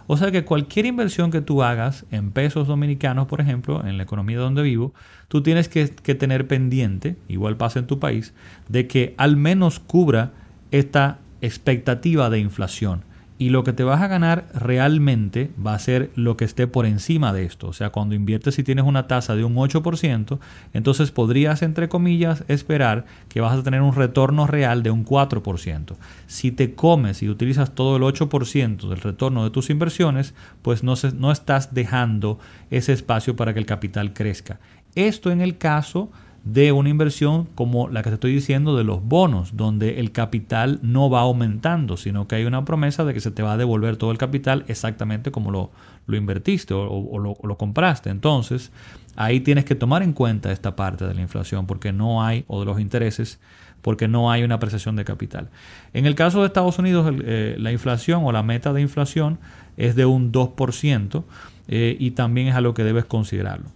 O 0.06 0.16
sea 0.16 0.30
que 0.30 0.44
cualquier 0.44 0.86
inversión 0.86 1.30
que 1.30 1.40
tú 1.40 1.62
hagas 1.62 2.04
en 2.10 2.30
pesos 2.30 2.66
dominicanos, 2.68 3.26
por 3.26 3.40
ejemplo, 3.40 3.84
en 3.86 3.96
la 3.96 4.02
economía 4.02 4.38
donde 4.38 4.62
vivo, 4.62 4.92
tú 5.28 5.42
tienes 5.42 5.68
que, 5.68 5.88
que 5.90 6.14
tener 6.14 6.46
pendiente, 6.46 7.16
igual 7.28 7.56
pasa 7.56 7.78
en 7.78 7.86
tu 7.86 7.98
país, 7.98 8.34
de 8.68 8.86
que 8.86 9.14
al 9.16 9.36
menos 9.36 9.80
cubra 9.80 10.32
esta 10.70 11.18
expectativa 11.40 12.30
de 12.30 12.38
inflación 12.38 13.04
y 13.42 13.48
lo 13.48 13.64
que 13.64 13.72
te 13.72 13.82
vas 13.82 14.00
a 14.00 14.06
ganar 14.06 14.46
realmente 14.54 15.50
va 15.64 15.74
a 15.74 15.78
ser 15.80 16.12
lo 16.14 16.36
que 16.36 16.44
esté 16.44 16.68
por 16.68 16.86
encima 16.86 17.32
de 17.32 17.44
esto. 17.44 17.66
O 17.66 17.72
sea, 17.72 17.90
cuando 17.90 18.14
inviertes 18.14 18.56
y 18.60 18.62
tienes 18.62 18.84
una 18.84 19.08
tasa 19.08 19.34
de 19.34 19.42
un 19.42 19.56
8%, 19.56 20.38
entonces 20.72 21.10
podrías, 21.10 21.62
entre 21.62 21.88
comillas, 21.88 22.44
esperar 22.46 23.04
que 23.28 23.40
vas 23.40 23.58
a 23.58 23.62
tener 23.64 23.82
un 23.82 23.96
retorno 23.96 24.46
real 24.46 24.84
de 24.84 24.92
un 24.92 25.04
4%. 25.04 25.96
Si 26.28 26.52
te 26.52 26.76
comes 26.76 27.20
y 27.24 27.28
utilizas 27.28 27.74
todo 27.74 27.96
el 27.96 28.04
8% 28.04 28.88
del 28.88 29.00
retorno 29.00 29.42
de 29.42 29.50
tus 29.50 29.70
inversiones, 29.70 30.34
pues 30.62 30.84
no, 30.84 30.94
no 31.18 31.32
estás 31.32 31.74
dejando 31.74 32.38
ese 32.70 32.92
espacio 32.92 33.34
para 33.34 33.52
que 33.54 33.58
el 33.58 33.66
capital 33.66 34.12
crezca. 34.12 34.60
Esto 34.94 35.32
en 35.32 35.40
el 35.40 35.58
caso 35.58 36.12
de 36.44 36.72
una 36.72 36.88
inversión 36.88 37.46
como 37.54 37.88
la 37.88 38.02
que 38.02 38.10
te 38.10 38.14
estoy 38.14 38.32
diciendo 38.32 38.76
de 38.76 38.84
los 38.84 39.04
bonos, 39.04 39.56
donde 39.56 40.00
el 40.00 40.10
capital 40.10 40.80
no 40.82 41.08
va 41.08 41.20
aumentando, 41.20 41.96
sino 41.96 42.26
que 42.26 42.34
hay 42.34 42.44
una 42.44 42.64
promesa 42.64 43.04
de 43.04 43.14
que 43.14 43.20
se 43.20 43.30
te 43.30 43.42
va 43.42 43.52
a 43.52 43.56
devolver 43.56 43.96
todo 43.96 44.10
el 44.10 44.18
capital 44.18 44.64
exactamente 44.66 45.30
como 45.30 45.50
lo, 45.52 45.70
lo 46.06 46.16
invertiste 46.16 46.74
o, 46.74 47.18
lo, 47.18 47.36
lo, 47.42 47.58
compraste. 47.58 48.10
Entonces, 48.10 48.72
ahí 49.14 49.40
tienes 49.40 49.64
que 49.64 49.76
tomar 49.76 50.02
en 50.02 50.12
cuenta 50.12 50.50
esta 50.50 50.74
parte 50.74 51.06
de 51.06 51.14
la 51.14 51.20
inflación, 51.20 51.66
porque 51.66 51.92
no 51.92 52.24
hay, 52.24 52.44
o 52.48 52.58
de 52.58 52.66
los 52.66 52.80
intereses, 52.80 53.38
porque 53.80 54.08
no 54.08 54.30
hay 54.30 54.42
una 54.42 54.56
apreciación 54.56 54.96
de 54.96 55.04
capital. 55.04 55.48
En 55.92 56.06
el 56.06 56.14
caso 56.14 56.40
de 56.40 56.46
Estados 56.46 56.78
Unidos, 56.78 57.12
eh, 57.24 57.56
la 57.58 57.70
inflación 57.70 58.24
o 58.24 58.32
la 58.32 58.42
meta 58.42 58.72
de 58.72 58.80
inflación 58.80 59.38
es 59.76 59.94
de 59.94 60.06
un 60.06 60.32
2% 60.32 61.24
eh, 61.68 61.96
y 61.98 62.12
también 62.12 62.48
es 62.48 62.54
algo 62.54 62.74
que 62.74 62.84
debes 62.84 63.04
considerarlo. 63.04 63.70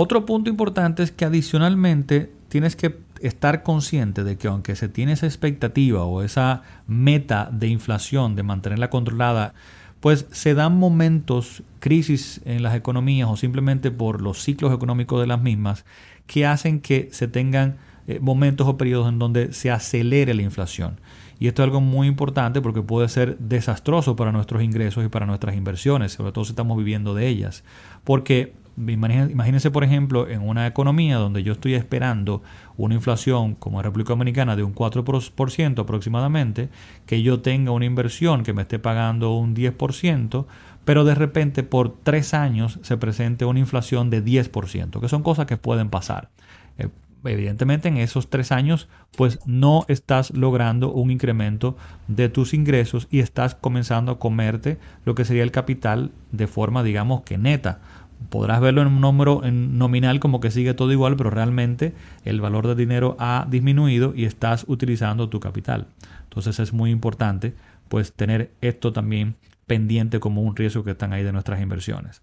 Otro 0.00 0.24
punto 0.26 0.48
importante 0.48 1.02
es 1.02 1.10
que 1.10 1.24
adicionalmente 1.24 2.30
tienes 2.48 2.76
que 2.76 3.00
estar 3.20 3.64
consciente 3.64 4.22
de 4.22 4.38
que 4.38 4.46
aunque 4.46 4.76
se 4.76 4.88
tiene 4.88 5.14
esa 5.14 5.26
expectativa 5.26 6.04
o 6.04 6.22
esa 6.22 6.62
meta 6.86 7.50
de 7.50 7.66
inflación, 7.66 8.36
de 8.36 8.44
mantenerla 8.44 8.90
controlada, 8.90 9.54
pues 9.98 10.26
se 10.30 10.54
dan 10.54 10.78
momentos, 10.78 11.64
crisis 11.80 12.40
en 12.44 12.62
las 12.62 12.76
economías 12.76 13.28
o 13.28 13.36
simplemente 13.36 13.90
por 13.90 14.22
los 14.22 14.40
ciclos 14.40 14.72
económicos 14.72 15.20
de 15.20 15.26
las 15.26 15.42
mismas, 15.42 15.84
que 16.28 16.46
hacen 16.46 16.78
que 16.78 17.08
se 17.10 17.26
tengan 17.26 17.78
eh, 18.06 18.20
momentos 18.20 18.68
o 18.68 18.76
periodos 18.76 19.08
en 19.08 19.18
donde 19.18 19.52
se 19.52 19.72
acelere 19.72 20.32
la 20.32 20.42
inflación. 20.42 21.00
Y 21.40 21.48
esto 21.48 21.62
es 21.62 21.64
algo 21.64 21.80
muy 21.80 22.06
importante 22.06 22.60
porque 22.60 22.82
puede 22.82 23.08
ser 23.08 23.36
desastroso 23.38 24.14
para 24.14 24.30
nuestros 24.30 24.62
ingresos 24.62 25.04
y 25.04 25.08
para 25.08 25.26
nuestras 25.26 25.56
inversiones, 25.56 26.12
sobre 26.12 26.30
todo 26.30 26.44
si 26.44 26.52
estamos 26.52 26.78
viviendo 26.78 27.14
de 27.14 27.26
ellas. 27.26 27.64
Porque 28.04 28.54
imagínense, 28.86 29.70
por 29.70 29.84
ejemplo, 29.84 30.28
en 30.28 30.46
una 30.46 30.66
economía 30.66 31.16
donde 31.16 31.42
yo 31.42 31.52
estoy 31.52 31.74
esperando 31.74 32.42
una 32.76 32.94
inflación 32.94 33.54
como 33.54 33.80
en 33.80 33.84
República 33.84 34.10
Dominicana 34.10 34.56
de 34.56 34.62
un 34.62 34.74
4% 34.74 35.80
aproximadamente, 35.80 36.68
que 37.06 37.22
yo 37.22 37.40
tenga 37.40 37.72
una 37.72 37.84
inversión 37.84 38.42
que 38.42 38.52
me 38.52 38.62
esté 38.62 38.78
pagando 38.78 39.34
un 39.34 39.54
10%, 39.54 40.46
pero 40.84 41.04
de 41.04 41.14
repente 41.14 41.62
por 41.62 41.98
tres 42.02 42.34
años 42.34 42.78
se 42.82 42.96
presente 42.96 43.44
una 43.44 43.58
inflación 43.58 44.10
de 44.10 44.24
10%, 44.24 45.00
que 45.00 45.08
son 45.08 45.22
cosas 45.22 45.46
que 45.46 45.56
pueden 45.56 45.90
pasar. 45.90 46.30
Eh, 46.78 46.88
evidentemente 47.24 47.88
en 47.88 47.96
esos 47.96 48.30
tres 48.30 48.52
años 48.52 48.88
pues 49.16 49.40
no 49.44 49.84
estás 49.88 50.30
logrando 50.30 50.92
un 50.92 51.10
incremento 51.10 51.76
de 52.06 52.28
tus 52.28 52.54
ingresos 52.54 53.08
y 53.10 53.20
estás 53.20 53.54
comenzando 53.54 54.12
a 54.12 54.18
comerte 54.18 54.78
lo 55.04 55.14
que 55.14 55.24
sería 55.24 55.42
el 55.42 55.50
capital 55.50 56.12
de 56.30 56.46
forma 56.46 56.82
digamos 56.82 57.22
que 57.22 57.36
neta 57.36 57.80
podrás 58.28 58.60
verlo 58.60 58.82
en 58.82 58.88
un 58.88 59.00
número 59.00 59.44
en 59.44 59.78
nominal 59.78 60.20
como 60.20 60.40
que 60.40 60.50
sigue 60.50 60.74
todo 60.74 60.92
igual, 60.92 61.16
pero 61.16 61.30
realmente 61.30 61.94
el 62.24 62.40
valor 62.40 62.66
del 62.66 62.76
dinero 62.76 63.16
ha 63.18 63.46
disminuido 63.48 64.12
y 64.14 64.24
estás 64.24 64.64
utilizando 64.68 65.28
tu 65.28 65.40
capital. 65.40 65.86
Entonces 66.24 66.58
es 66.60 66.72
muy 66.72 66.90
importante 66.90 67.54
pues 67.88 68.12
tener 68.12 68.50
esto 68.60 68.92
también 68.92 69.36
pendiente 69.66 70.20
como 70.20 70.42
un 70.42 70.56
riesgo 70.56 70.84
que 70.84 70.92
están 70.92 71.12
ahí 71.12 71.22
de 71.22 71.32
nuestras 71.32 71.60
inversiones. 71.60 72.20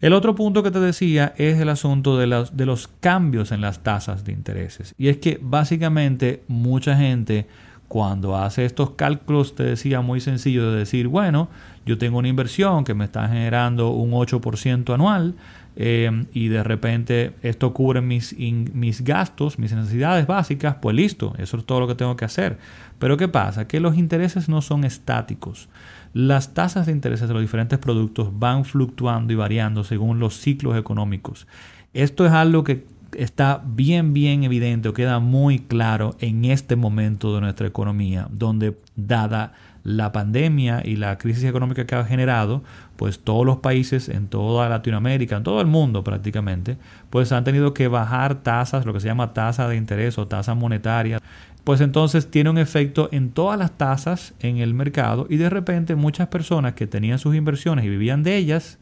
El 0.00 0.12
otro 0.12 0.34
punto 0.36 0.62
que 0.62 0.70
te 0.70 0.78
decía 0.78 1.34
es 1.36 1.58
el 1.58 1.68
asunto 1.68 2.16
de 2.18 2.28
los, 2.28 2.56
de 2.56 2.66
los 2.66 2.86
cambios 2.86 3.50
en 3.50 3.60
las 3.60 3.82
tasas 3.82 4.24
de 4.24 4.32
intereses. 4.32 4.94
Y 4.96 5.08
es 5.08 5.16
que 5.16 5.40
básicamente 5.42 6.44
mucha 6.46 6.96
gente 6.96 7.48
cuando 7.88 8.36
hace 8.36 8.66
estos 8.66 8.90
cálculos, 8.90 9.54
te 9.54 9.62
decía 9.62 10.02
muy 10.02 10.20
sencillo 10.20 10.70
de 10.70 10.78
decir, 10.78 11.08
bueno, 11.08 11.48
yo 11.86 11.96
tengo 11.96 12.18
una 12.18 12.28
inversión 12.28 12.84
que 12.84 12.94
me 12.94 13.06
está 13.06 13.26
generando 13.28 13.90
un 13.90 14.12
8% 14.12 14.92
anual 14.92 15.34
eh, 15.74 16.26
y 16.34 16.48
de 16.48 16.62
repente 16.62 17.32
esto 17.42 17.72
cubre 17.72 18.02
mis, 18.02 18.36
mis 18.36 19.02
gastos, 19.02 19.58
mis 19.58 19.72
necesidades 19.72 20.26
básicas, 20.26 20.76
pues 20.82 20.94
listo, 20.94 21.34
eso 21.38 21.56
es 21.56 21.64
todo 21.64 21.80
lo 21.80 21.88
que 21.88 21.94
tengo 21.94 22.14
que 22.14 22.26
hacer. 22.26 22.58
Pero 22.98 23.16
¿qué 23.16 23.28
pasa? 23.28 23.66
Que 23.66 23.80
los 23.80 23.96
intereses 23.96 24.50
no 24.50 24.60
son 24.60 24.84
estáticos. 24.84 25.68
Las 26.12 26.52
tasas 26.52 26.86
de 26.86 26.92
intereses 26.92 27.28
de 27.28 27.34
los 27.34 27.42
diferentes 27.42 27.78
productos 27.78 28.38
van 28.38 28.66
fluctuando 28.66 29.32
y 29.32 29.36
variando 29.36 29.82
según 29.82 30.18
los 30.18 30.36
ciclos 30.36 30.76
económicos. 30.76 31.46
Esto 31.94 32.26
es 32.26 32.32
algo 32.32 32.64
que 32.64 32.84
está 33.16 33.62
bien, 33.64 34.12
bien 34.12 34.44
evidente 34.44 34.88
o 34.88 34.94
queda 34.94 35.18
muy 35.18 35.60
claro 35.60 36.16
en 36.20 36.44
este 36.44 36.76
momento 36.76 37.34
de 37.34 37.40
nuestra 37.40 37.66
economía, 37.66 38.28
donde 38.30 38.76
dada 38.96 39.52
la 39.84 40.12
pandemia 40.12 40.82
y 40.84 40.96
la 40.96 41.16
crisis 41.16 41.44
económica 41.44 41.86
que 41.86 41.94
ha 41.94 42.04
generado, 42.04 42.62
pues 42.96 43.20
todos 43.20 43.46
los 43.46 43.58
países 43.58 44.08
en 44.08 44.28
toda 44.28 44.68
Latinoamérica, 44.68 45.36
en 45.36 45.44
todo 45.44 45.60
el 45.60 45.66
mundo 45.66 46.04
prácticamente, 46.04 46.76
pues 47.10 47.32
han 47.32 47.44
tenido 47.44 47.72
que 47.72 47.88
bajar 47.88 48.42
tasas, 48.42 48.84
lo 48.84 48.92
que 48.92 49.00
se 49.00 49.06
llama 49.06 49.32
tasa 49.32 49.68
de 49.68 49.76
interés 49.76 50.18
o 50.18 50.26
tasa 50.26 50.54
monetaria, 50.54 51.20
pues 51.64 51.80
entonces 51.80 52.30
tiene 52.30 52.50
un 52.50 52.58
efecto 52.58 53.08
en 53.12 53.30
todas 53.30 53.58
las 53.58 53.76
tasas 53.76 54.34
en 54.40 54.58
el 54.58 54.74
mercado 54.74 55.26
y 55.30 55.36
de 55.36 55.50
repente 55.50 55.94
muchas 55.94 56.28
personas 56.28 56.74
que 56.74 56.86
tenían 56.86 57.18
sus 57.18 57.34
inversiones 57.34 57.84
y 57.84 57.88
vivían 57.88 58.22
de 58.22 58.36
ellas, 58.36 58.78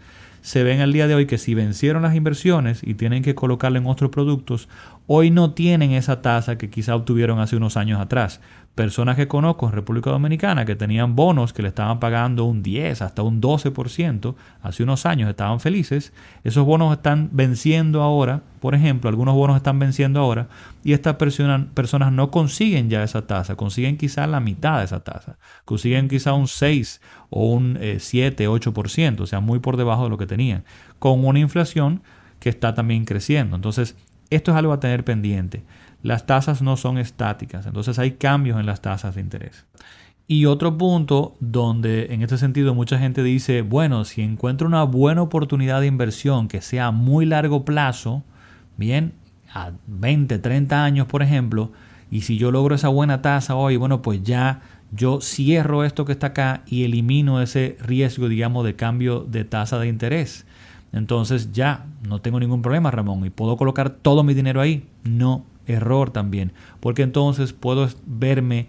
se 0.46 0.62
ven 0.62 0.80
al 0.80 0.92
día 0.92 1.08
de 1.08 1.16
hoy 1.16 1.26
que 1.26 1.38
si 1.38 1.56
vencieron 1.56 2.02
las 2.02 2.14
inversiones 2.14 2.80
y 2.84 2.94
tienen 2.94 3.24
que 3.24 3.34
colocarle 3.34 3.80
en 3.80 3.86
otros 3.88 4.10
productos, 4.10 4.68
hoy 5.08 5.32
no 5.32 5.54
tienen 5.54 5.90
esa 5.90 6.22
tasa 6.22 6.56
que 6.56 6.70
quizá 6.70 6.94
obtuvieron 6.94 7.40
hace 7.40 7.56
unos 7.56 7.76
años 7.76 8.00
atrás 8.00 8.40
personas 8.76 9.16
que 9.16 9.26
conozco 9.26 9.66
en 9.66 9.72
República 9.72 10.10
Dominicana 10.10 10.66
que 10.66 10.76
tenían 10.76 11.16
bonos 11.16 11.54
que 11.54 11.62
le 11.62 11.68
estaban 11.68 11.98
pagando 11.98 12.44
un 12.44 12.62
10 12.62 13.00
hasta 13.00 13.22
un 13.22 13.40
12%, 13.40 14.34
hace 14.62 14.82
unos 14.82 15.06
años 15.06 15.30
estaban 15.30 15.60
felices, 15.60 16.12
esos 16.44 16.66
bonos 16.66 16.92
están 16.92 17.30
venciendo 17.32 18.02
ahora, 18.02 18.42
por 18.60 18.74
ejemplo, 18.74 19.08
algunos 19.08 19.34
bonos 19.34 19.56
están 19.56 19.78
venciendo 19.78 20.20
ahora 20.20 20.48
y 20.84 20.92
estas 20.92 21.14
personas, 21.14 22.12
no 22.12 22.30
consiguen 22.30 22.90
ya 22.90 23.02
esa 23.02 23.26
tasa, 23.26 23.56
consiguen 23.56 23.96
quizá 23.96 24.26
la 24.26 24.40
mitad 24.40 24.80
de 24.80 24.84
esa 24.84 25.02
tasa, 25.02 25.38
consiguen 25.64 26.08
quizá 26.08 26.34
un 26.34 26.46
6 26.46 27.00
o 27.30 27.46
un 27.46 27.78
7, 27.98 28.46
8%, 28.46 29.20
o 29.20 29.26
sea, 29.26 29.40
muy 29.40 29.58
por 29.58 29.78
debajo 29.78 30.04
de 30.04 30.10
lo 30.10 30.18
que 30.18 30.26
tenían, 30.26 30.64
con 30.98 31.24
una 31.24 31.38
inflación 31.38 32.02
que 32.40 32.50
está 32.50 32.74
también 32.74 33.06
creciendo. 33.06 33.56
Entonces, 33.56 33.96
esto 34.28 34.50
es 34.50 34.56
algo 34.58 34.74
a 34.74 34.80
tener 34.80 35.02
pendiente 35.02 35.64
las 36.06 36.24
tasas 36.24 36.62
no 36.62 36.76
son 36.76 36.98
estáticas, 36.98 37.66
entonces 37.66 37.98
hay 37.98 38.12
cambios 38.12 38.60
en 38.60 38.66
las 38.66 38.80
tasas 38.80 39.16
de 39.16 39.20
interés. 39.20 39.66
Y 40.28 40.46
otro 40.46 40.78
punto 40.78 41.36
donde 41.40 42.06
en 42.14 42.22
este 42.22 42.38
sentido 42.38 42.74
mucha 42.74 42.98
gente 42.98 43.22
dice, 43.22 43.62
bueno, 43.62 44.04
si 44.04 44.22
encuentro 44.22 44.66
una 44.66 44.84
buena 44.84 45.22
oportunidad 45.22 45.80
de 45.80 45.86
inversión 45.86 46.48
que 46.48 46.60
sea 46.60 46.86
a 46.86 46.90
muy 46.90 47.26
largo 47.26 47.64
plazo, 47.64 48.22
bien, 48.76 49.14
a 49.52 49.72
20, 49.86 50.38
30 50.38 50.84
años 50.84 51.06
por 51.06 51.22
ejemplo, 51.22 51.72
y 52.10 52.22
si 52.22 52.38
yo 52.38 52.52
logro 52.52 52.76
esa 52.76 52.88
buena 52.88 53.20
tasa 53.20 53.56
hoy, 53.56 53.76
bueno, 53.76 54.02
pues 54.02 54.22
ya 54.22 54.60
yo 54.92 55.20
cierro 55.20 55.84
esto 55.84 56.04
que 56.04 56.12
está 56.12 56.28
acá 56.28 56.62
y 56.66 56.84
elimino 56.84 57.42
ese 57.42 57.76
riesgo, 57.80 58.28
digamos, 58.28 58.64
de 58.64 58.76
cambio 58.76 59.20
de 59.20 59.44
tasa 59.44 59.78
de 59.78 59.88
interés. 59.88 60.46
Entonces 60.92 61.52
ya 61.52 61.86
no 62.08 62.20
tengo 62.20 62.38
ningún 62.38 62.62
problema, 62.62 62.92
Ramón, 62.92 63.26
y 63.26 63.30
puedo 63.30 63.56
colocar 63.56 63.90
todo 63.90 64.22
mi 64.22 64.34
dinero 64.34 64.60
ahí. 64.60 64.86
No, 65.02 65.44
error 65.66 66.10
también, 66.10 66.52
porque 66.80 67.02
entonces 67.02 67.52
puedo 67.52 67.88
verme 68.06 68.68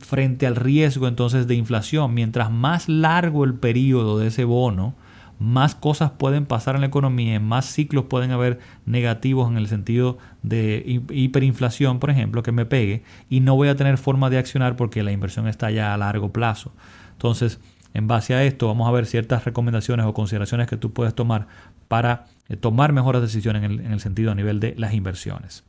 frente 0.00 0.46
al 0.46 0.56
riesgo 0.56 1.08
entonces 1.08 1.46
de 1.46 1.54
inflación. 1.54 2.14
Mientras 2.14 2.50
más 2.50 2.88
largo 2.88 3.44
el 3.44 3.54
periodo 3.54 4.18
de 4.18 4.28
ese 4.28 4.44
bono, 4.44 4.94
más 5.38 5.74
cosas 5.74 6.10
pueden 6.10 6.46
pasar 6.46 6.74
en 6.74 6.80
la 6.80 6.88
economía, 6.88 7.38
más 7.38 7.66
ciclos 7.66 8.06
pueden 8.06 8.32
haber 8.32 8.58
negativos 8.86 9.48
en 9.50 9.56
el 9.56 9.68
sentido 9.68 10.18
de 10.42 11.02
hiperinflación, 11.10 12.00
por 12.00 12.10
ejemplo, 12.10 12.42
que 12.42 12.52
me 12.52 12.66
pegue 12.66 13.04
y 13.30 13.40
no 13.40 13.54
voy 13.54 13.68
a 13.68 13.76
tener 13.76 13.98
forma 13.98 14.30
de 14.30 14.38
accionar 14.38 14.76
porque 14.76 15.02
la 15.02 15.12
inversión 15.12 15.46
está 15.46 15.70
ya 15.70 15.94
a 15.94 15.96
largo 15.96 16.32
plazo. 16.32 16.72
Entonces, 17.12 17.60
en 17.94 18.08
base 18.08 18.34
a 18.34 18.44
esto, 18.44 18.66
vamos 18.66 18.88
a 18.88 18.90
ver 18.90 19.06
ciertas 19.06 19.44
recomendaciones 19.44 20.06
o 20.06 20.12
consideraciones 20.12 20.66
que 20.66 20.76
tú 20.76 20.92
puedes 20.92 21.14
tomar 21.14 21.46
para 21.86 22.26
eh, 22.48 22.56
tomar 22.56 22.92
mejores 22.92 23.22
decisiones 23.22 23.62
en 23.62 23.70
el, 23.70 23.80
en 23.80 23.92
el 23.92 24.00
sentido 24.00 24.32
a 24.32 24.34
nivel 24.34 24.60
de 24.60 24.74
las 24.76 24.92
inversiones. 24.92 25.64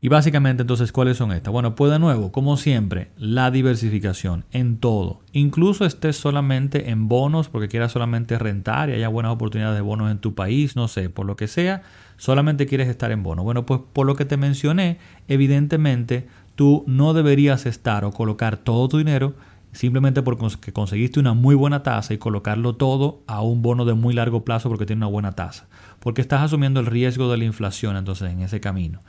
Y 0.00 0.08
básicamente 0.08 0.62
entonces, 0.62 0.92
¿cuáles 0.92 1.16
son 1.16 1.32
estas? 1.32 1.50
Bueno, 1.50 1.74
pues 1.74 1.90
de 1.90 1.98
nuevo, 1.98 2.30
como 2.30 2.58
siempre, 2.58 3.10
la 3.16 3.50
diversificación 3.50 4.44
en 4.52 4.76
todo. 4.76 5.20
Incluso 5.32 5.86
estés 5.86 6.16
solamente 6.16 6.90
en 6.90 7.08
bonos 7.08 7.48
porque 7.48 7.68
quieras 7.68 7.92
solamente 7.92 8.38
rentar 8.38 8.90
y 8.90 8.92
haya 8.92 9.08
buenas 9.08 9.32
oportunidades 9.32 9.76
de 9.76 9.80
bonos 9.80 10.10
en 10.10 10.18
tu 10.18 10.34
país, 10.34 10.76
no 10.76 10.88
sé, 10.88 11.08
por 11.08 11.24
lo 11.24 11.36
que 11.36 11.48
sea, 11.48 11.82
solamente 12.18 12.66
quieres 12.66 12.88
estar 12.88 13.12
en 13.12 13.22
bonos. 13.22 13.46
Bueno, 13.46 13.64
pues 13.64 13.80
por 13.94 14.04
lo 14.04 14.14
que 14.14 14.26
te 14.26 14.36
mencioné, 14.36 14.98
evidentemente 15.26 16.26
tú 16.54 16.84
no 16.86 17.14
deberías 17.14 17.64
estar 17.64 18.04
o 18.04 18.12
colocar 18.12 18.58
todo 18.58 18.88
tu 18.88 18.98
dinero 18.98 19.34
simplemente 19.72 20.22
porque 20.22 20.72
conseguiste 20.72 21.20
una 21.20 21.34
muy 21.34 21.54
buena 21.54 21.82
tasa 21.82 22.14
y 22.14 22.18
colocarlo 22.18 22.76
todo 22.76 23.22
a 23.26 23.42
un 23.42 23.60
bono 23.60 23.84
de 23.84 23.94
muy 23.94 24.14
largo 24.14 24.44
plazo 24.44 24.68
porque 24.68 24.86
tiene 24.86 25.00
una 25.00 25.10
buena 25.10 25.32
tasa. 25.32 25.66
Porque 25.98 26.20
estás 26.20 26.42
asumiendo 26.42 26.80
el 26.80 26.86
riesgo 26.86 27.30
de 27.30 27.38
la 27.38 27.44
inflación 27.44 27.96
entonces 27.96 28.30
en 28.30 28.40
ese 28.40 28.60
camino. 28.60 29.00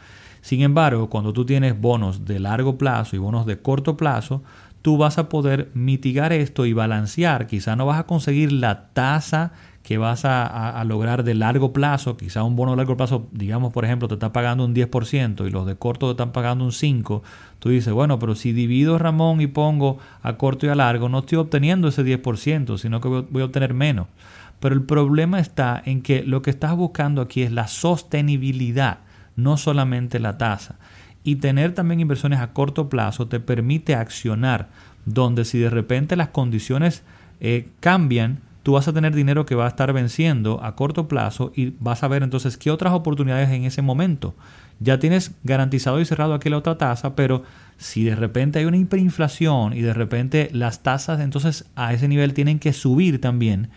Sin 0.46 0.62
embargo, 0.62 1.10
cuando 1.10 1.34
tú 1.34 1.44
tienes 1.44 1.82
bonos 1.82 2.24
de 2.24 2.40
largo 2.40 2.78
plazo 2.78 3.16
y 3.16 3.18
bonos 3.18 3.48
de 3.48 3.58
corto 3.58 3.98
plazo, 3.98 4.44
tú 4.84 4.96
vas 4.96 5.18
a 5.18 5.28
poder 5.28 5.72
mitigar 5.74 6.34
esto 6.34 6.68
y 6.68 6.74
balancear. 6.74 7.48
Quizá 7.48 7.76
no 7.76 7.88
vas 7.88 8.00
a 8.00 8.06
conseguir 8.06 8.52
la 8.52 8.90
tasa 8.90 9.54
que 9.82 9.98
vas 9.98 10.24
a, 10.24 10.84
lograr 10.86 11.24
de 11.24 11.34
largo 11.34 11.74
plazo. 11.74 12.16
Quizá 12.16 12.44
un 12.44 12.56
bono 12.56 12.74
de 12.74 12.78
largo 12.78 12.96
plazo, 12.96 13.28
digamos, 13.32 13.74
por 13.74 13.86
ejemplo, 13.86 14.08
te 14.08 14.14
está 14.14 14.32
pagando 14.32 14.64
un 14.64 14.76
10% 14.76 15.48
y 15.48 15.50
los 15.50 15.66
de 15.66 15.78
corto 15.78 16.06
te 16.06 16.12
están 16.12 16.32
pagando 16.32 16.64
un 16.64 16.70
5%. 16.70 17.24
Tú 17.58 17.70
dices, 17.70 17.92
bueno, 17.92 18.20
pero 18.20 18.36
si 18.36 18.54
divido 18.54 19.00
Ramón 19.00 19.42
y 19.42 19.48
pongo 19.48 19.98
a 20.22 20.34
corto 20.34 20.68
y 20.68 20.70
a 20.70 20.76
largo, 20.76 21.10
no 21.10 21.20
estoy 21.22 21.40
obteniendo 21.40 21.88
ese 21.88 22.06
10%, 22.06 22.78
sino 22.78 23.02
que 23.02 23.08
voy 23.08 23.42
a 23.42 23.46
obtener 23.46 23.74
menos. 23.74 24.06
Pero 24.60 24.76
el 24.76 24.84
problema 24.84 25.40
está 25.40 25.82
en 25.84 26.04
que 26.04 26.22
lo 26.22 26.44
que 26.44 26.52
estás 26.52 26.76
buscando 26.76 27.24
aquí 27.24 27.42
es 27.42 27.52
la 27.52 27.66
sostenibilidad 27.66 29.05
no 29.36 29.58
solamente 29.58 30.20
la 30.20 30.38
tasa. 30.38 30.76
Y 31.24 31.38
tener 31.38 31.74
también 31.74 32.00
inversiones 32.00 32.40
a 32.40 32.54
corto 32.54 32.90
plazo 32.90 33.28
te 33.28 33.40
permite 33.40 33.96
accionar, 33.96 34.70
donde 35.06 35.46
si 35.46 35.60
de 35.60 35.70
repente 35.70 36.16
las 36.16 36.30
condiciones 36.30 37.04
eh, 37.40 37.68
cambian, 37.80 38.40
tú 38.66 38.74
vas 38.74 38.88
a 38.88 38.94
tener 38.94 39.14
dinero 39.14 39.46
que 39.46 39.54
va 39.54 39.66
a 39.66 39.70
estar 39.70 39.94
venciendo 39.94 40.64
a 40.64 40.76
corto 40.76 41.08
plazo 41.08 41.52
y 41.56 41.74
vas 41.80 42.04
a 42.04 42.08
ver 42.08 42.24
entonces 42.24 42.58
qué 42.58 42.72
otras 42.72 42.94
oportunidades 42.94 43.50
en 43.50 43.64
ese 43.64 43.84
momento. 43.84 44.34
Ya 44.80 45.00
tienes 45.00 45.36
garantizado 45.44 46.02
y 46.02 46.06
cerrado 46.06 46.34
aquí 46.34 46.50
la 46.50 46.58
otra 46.58 46.78
tasa, 46.78 47.16
pero 47.16 47.44
si 47.78 48.04
de 48.04 48.16
repente 48.16 48.60
hay 48.60 48.66
una 48.66 48.78
hiperinflación 48.78 49.74
y 49.74 49.82
de 49.82 49.94
repente 49.94 50.50
las 50.52 50.82
tasas 50.82 51.20
entonces 51.20 51.66
a 51.76 51.94
ese 51.94 52.08
nivel 52.08 52.34
tienen 52.34 52.58
que 52.58 52.74
subir 52.74 53.22
también, 53.22 53.70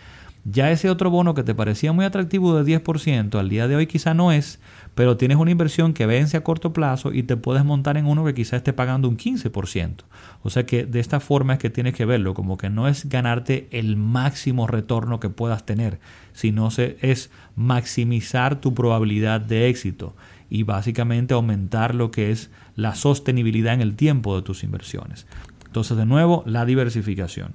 ya 0.44 0.70
ese 0.70 0.90
otro 0.90 1.10
bono 1.10 1.34
que 1.34 1.42
te 1.42 1.54
parecía 1.54 1.92
muy 1.92 2.04
atractivo 2.04 2.60
de 2.60 2.80
10%, 2.80 3.38
al 3.38 3.48
día 3.48 3.68
de 3.68 3.76
hoy 3.76 3.86
quizá 3.86 4.14
no 4.14 4.32
es, 4.32 4.60
pero 4.94 5.16
tienes 5.16 5.36
una 5.36 5.50
inversión 5.50 5.92
que 5.92 6.06
vence 6.06 6.36
a 6.36 6.42
corto 6.42 6.72
plazo 6.72 7.12
y 7.12 7.22
te 7.22 7.36
puedes 7.36 7.64
montar 7.64 7.96
en 7.96 8.06
uno 8.06 8.24
que 8.24 8.34
quizá 8.34 8.56
esté 8.56 8.72
pagando 8.72 9.08
un 9.08 9.16
15%. 9.16 10.04
O 10.42 10.50
sea 10.50 10.66
que 10.66 10.86
de 10.86 11.00
esta 11.00 11.20
forma 11.20 11.54
es 11.54 11.58
que 11.58 11.70
tienes 11.70 11.94
que 11.94 12.04
verlo, 12.04 12.34
como 12.34 12.56
que 12.56 12.70
no 12.70 12.88
es 12.88 13.08
ganarte 13.08 13.68
el 13.70 13.96
máximo 13.96 14.66
retorno 14.66 15.20
que 15.20 15.28
puedas 15.28 15.66
tener, 15.66 16.00
sino 16.32 16.68
es 16.78 17.30
maximizar 17.54 18.60
tu 18.60 18.74
probabilidad 18.74 19.40
de 19.40 19.68
éxito 19.68 20.16
y 20.50 20.62
básicamente 20.62 21.34
aumentar 21.34 21.94
lo 21.94 22.10
que 22.10 22.30
es 22.30 22.50
la 22.74 22.94
sostenibilidad 22.94 23.74
en 23.74 23.82
el 23.82 23.96
tiempo 23.96 24.34
de 24.34 24.42
tus 24.42 24.64
inversiones. 24.64 25.26
Entonces, 25.66 25.96
de 25.96 26.06
nuevo, 26.06 26.42
la 26.46 26.64
diversificación. 26.64 27.54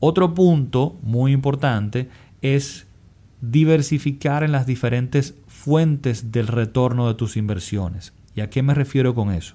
Otro 0.00 0.34
punto 0.34 0.98
muy 1.02 1.32
importante 1.32 2.08
es 2.42 2.86
diversificar 3.40 4.42
en 4.42 4.52
las 4.52 4.66
diferentes 4.66 5.34
fuentes 5.46 6.32
del 6.32 6.46
retorno 6.46 7.08
de 7.08 7.14
tus 7.14 7.36
inversiones. 7.36 8.12
¿Y 8.34 8.40
a 8.40 8.50
qué 8.50 8.62
me 8.62 8.74
refiero 8.74 9.14
con 9.14 9.30
eso? 9.32 9.54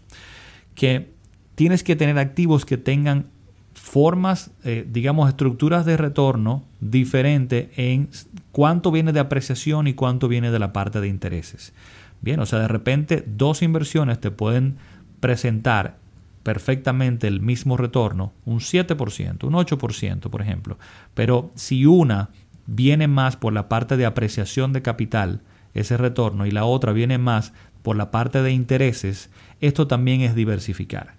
Que 0.75 1.11
tienes 1.55 1.83
que 1.83 1.95
tener 1.95 2.17
activos 2.17 2.65
que 2.65 2.77
tengan 2.77 3.27
formas, 3.73 4.51
eh, 4.63 4.85
digamos, 4.89 5.29
estructuras 5.29 5.85
de 5.85 5.97
retorno 5.97 6.63
diferentes 6.79 7.69
en 7.77 8.09
cuánto 8.51 8.91
viene 8.91 9.13
de 9.13 9.19
apreciación 9.19 9.87
y 9.87 9.93
cuánto 9.93 10.27
viene 10.27 10.51
de 10.51 10.59
la 10.59 10.73
parte 10.73 11.01
de 11.01 11.07
intereses. 11.07 11.73
Bien, 12.21 12.39
o 12.39 12.45
sea, 12.45 12.59
de 12.59 12.67
repente 12.67 13.23
dos 13.25 13.61
inversiones 13.61 14.19
te 14.19 14.31
pueden 14.31 14.77
presentar 15.19 15.97
perfectamente 16.43 17.27
el 17.27 17.41
mismo 17.41 17.77
retorno, 17.77 18.33
un 18.45 18.59
7%, 18.59 19.43
un 19.43 19.53
8%, 19.53 20.29
por 20.29 20.41
ejemplo. 20.41 20.77
Pero 21.13 21.51
si 21.55 21.85
una 21.85 22.29
viene 22.65 23.07
más 23.07 23.35
por 23.35 23.53
la 23.53 23.69
parte 23.69 23.97
de 23.97 24.05
apreciación 24.05 24.73
de 24.73 24.81
capital, 24.81 25.41
ese 25.73 25.97
retorno, 25.97 26.45
y 26.45 26.51
la 26.51 26.65
otra 26.65 26.93
viene 26.93 27.17
más 27.17 27.53
por 27.81 27.95
la 27.95 28.11
parte 28.11 28.41
de 28.41 28.51
intereses, 28.51 29.29
esto 29.59 29.87
también 29.87 30.21
es 30.21 30.35
diversificar. 30.35 31.15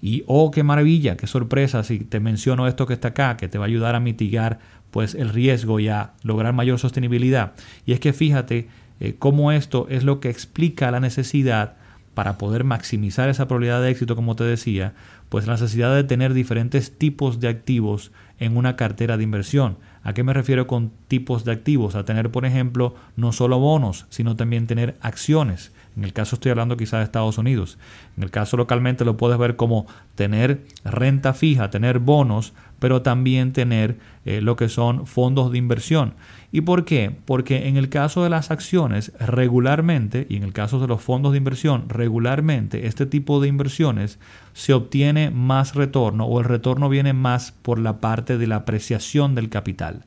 Y 0.00 0.24
oh, 0.26 0.50
qué 0.50 0.64
maravilla, 0.64 1.16
qué 1.16 1.26
sorpresa 1.26 1.84
si 1.84 2.00
te 2.00 2.18
menciono 2.18 2.66
esto 2.66 2.86
que 2.86 2.94
está 2.94 3.08
acá, 3.08 3.36
que 3.36 3.48
te 3.48 3.58
va 3.58 3.66
a 3.66 3.68
ayudar 3.68 3.94
a 3.94 4.00
mitigar 4.00 4.58
pues 4.90 5.14
el 5.14 5.28
riesgo 5.28 5.80
y 5.80 5.88
a 5.88 6.12
lograr 6.22 6.52
mayor 6.52 6.78
sostenibilidad. 6.78 7.52
Y 7.86 7.92
es 7.92 8.00
que 8.00 8.12
fíjate 8.12 8.68
eh, 9.00 9.14
cómo 9.18 9.52
esto 9.52 9.86
es 9.88 10.02
lo 10.02 10.18
que 10.20 10.28
explica 10.28 10.90
la 10.90 11.00
necesidad 11.00 11.76
para 12.14 12.38
poder 12.38 12.64
maximizar 12.64 13.28
esa 13.28 13.48
probabilidad 13.48 13.82
de 13.82 13.90
éxito, 13.90 14.16
como 14.16 14.36
te 14.36 14.44
decía, 14.44 14.94
pues 15.28 15.46
la 15.46 15.54
necesidad 15.54 15.94
de 15.94 16.04
tener 16.04 16.34
diferentes 16.34 16.98
tipos 16.98 17.40
de 17.40 17.48
activos 17.48 18.12
en 18.38 18.56
una 18.56 18.76
cartera 18.76 19.16
de 19.16 19.24
inversión. 19.24 19.78
¿A 20.02 20.12
qué 20.12 20.22
me 20.22 20.34
refiero 20.34 20.66
con 20.66 20.92
tipos 21.08 21.44
de 21.44 21.52
activos? 21.52 21.94
A 21.94 22.04
tener, 22.04 22.30
por 22.30 22.44
ejemplo, 22.44 22.94
no 23.16 23.32
solo 23.32 23.58
bonos, 23.58 24.06
sino 24.10 24.36
también 24.36 24.66
tener 24.66 24.96
acciones. 25.00 25.72
En 25.96 26.04
el 26.04 26.12
caso 26.12 26.36
estoy 26.36 26.50
hablando 26.50 26.76
quizás 26.76 27.00
de 27.00 27.04
Estados 27.04 27.38
Unidos. 27.38 27.78
En 28.16 28.22
el 28.22 28.30
caso 28.30 28.56
localmente 28.56 29.04
lo 29.04 29.16
puedes 29.16 29.38
ver 29.38 29.56
como 29.56 29.86
tener 30.14 30.64
renta 30.84 31.34
fija, 31.34 31.70
tener 31.70 31.98
bonos, 31.98 32.54
pero 32.78 33.02
también 33.02 33.52
tener 33.52 33.98
eh, 34.24 34.40
lo 34.40 34.56
que 34.56 34.68
son 34.68 35.06
fondos 35.06 35.52
de 35.52 35.58
inversión. 35.58 36.14
¿Y 36.50 36.62
por 36.62 36.84
qué? 36.84 37.14
Porque 37.24 37.68
en 37.68 37.76
el 37.76 37.88
caso 37.88 38.24
de 38.24 38.30
las 38.30 38.50
acciones 38.50 39.12
regularmente 39.18 40.26
y 40.28 40.36
en 40.36 40.42
el 40.42 40.52
caso 40.52 40.80
de 40.80 40.88
los 40.88 41.00
fondos 41.00 41.32
de 41.32 41.38
inversión 41.38 41.88
regularmente 41.88 42.86
este 42.86 43.06
tipo 43.06 43.40
de 43.40 43.48
inversiones 43.48 44.18
se 44.52 44.72
obtiene 44.72 45.30
más 45.30 45.74
retorno 45.74 46.24
o 46.24 46.40
el 46.40 46.44
retorno 46.44 46.88
viene 46.88 47.12
más 47.12 47.52
por 47.52 47.78
la 47.78 48.00
parte 48.00 48.38
de 48.38 48.46
la 48.46 48.56
apreciación 48.56 49.34
del 49.34 49.48
capital. 49.48 50.04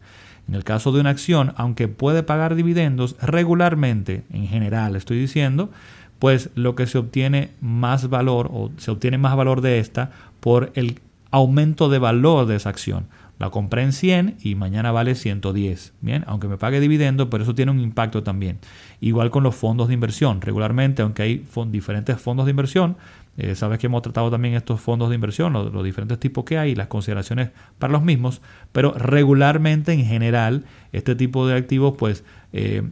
En 0.48 0.56
el 0.56 0.64
caso 0.64 0.92
de 0.92 1.00
una 1.00 1.10
acción, 1.10 1.54
aunque 1.58 1.88
puede 1.88 2.24
pagar 2.24 2.56
dividendos 2.56 3.16
regularmente, 3.22 4.24
en 4.32 4.48
general 4.48 4.96
estoy 4.96 5.20
diciendo, 5.20 5.72
pues 6.20 6.50
lo 6.56 6.76
que 6.76 6.88
se 6.88 6.98
obtiene 6.98 7.52
más 7.62 8.10
valor 8.10 8.50
o 8.52 8.72
se 8.78 8.92
obtiene 8.92 9.18
más 9.18 9.36
valor 9.36 9.62
de 9.62 9.80
esta 9.80 10.12
por 10.40 10.72
el 10.76 11.00
aumento 11.32 11.90
de 11.90 12.00
valor 12.00 12.46
de 12.46 12.56
esa 12.56 12.70
acción. 12.70 13.08
La 13.38 13.50
compré 13.50 13.84
en 13.84 13.92
100 13.92 14.38
y 14.42 14.56
mañana 14.56 14.94
vale 14.94 15.14
110. 15.14 15.94
Bien, 16.00 16.24
aunque 16.26 16.48
me 16.48 16.58
pague 16.58 16.80
dividendo, 16.80 17.30
pero 17.30 17.44
eso 17.44 17.54
tiene 17.54 17.72
un 17.72 17.82
impacto 17.82 18.24
también. 18.24 18.60
Igual 19.02 19.30
con 19.30 19.44
los 19.44 19.56
fondos 19.56 19.90
de 19.90 19.94
inversión. 19.94 20.40
Regularmente, 20.40 21.02
aunque 21.02 21.24
hay 21.24 21.46
diferentes 21.68 22.22
fondos 22.22 22.46
de 22.46 22.52
inversión, 22.52 22.96
eh, 23.38 23.56
sabes 23.56 23.80
que 23.80 23.88
hemos 23.88 24.02
tratado 24.02 24.32
también 24.32 24.54
estos 24.54 24.80
fondos 24.80 25.10
de 25.10 25.16
inversión, 25.16 25.52
los, 25.52 25.84
diferentes 25.84 26.20
tipos 26.20 26.46
que 26.46 26.58
hay 26.58 26.72
y 26.72 26.76
las 26.76 26.88
consideraciones 26.88 27.50
para 27.80 27.92
los 27.92 28.04
mismos, 28.04 28.42
pero 28.72 28.94
regularmente 28.94 29.92
en 29.92 30.06
general 30.06 30.64
este 30.94 31.16
tipo 31.16 31.46
de 31.48 31.58
activos 31.58 31.96
pues 31.98 32.24
eh, 32.54 32.84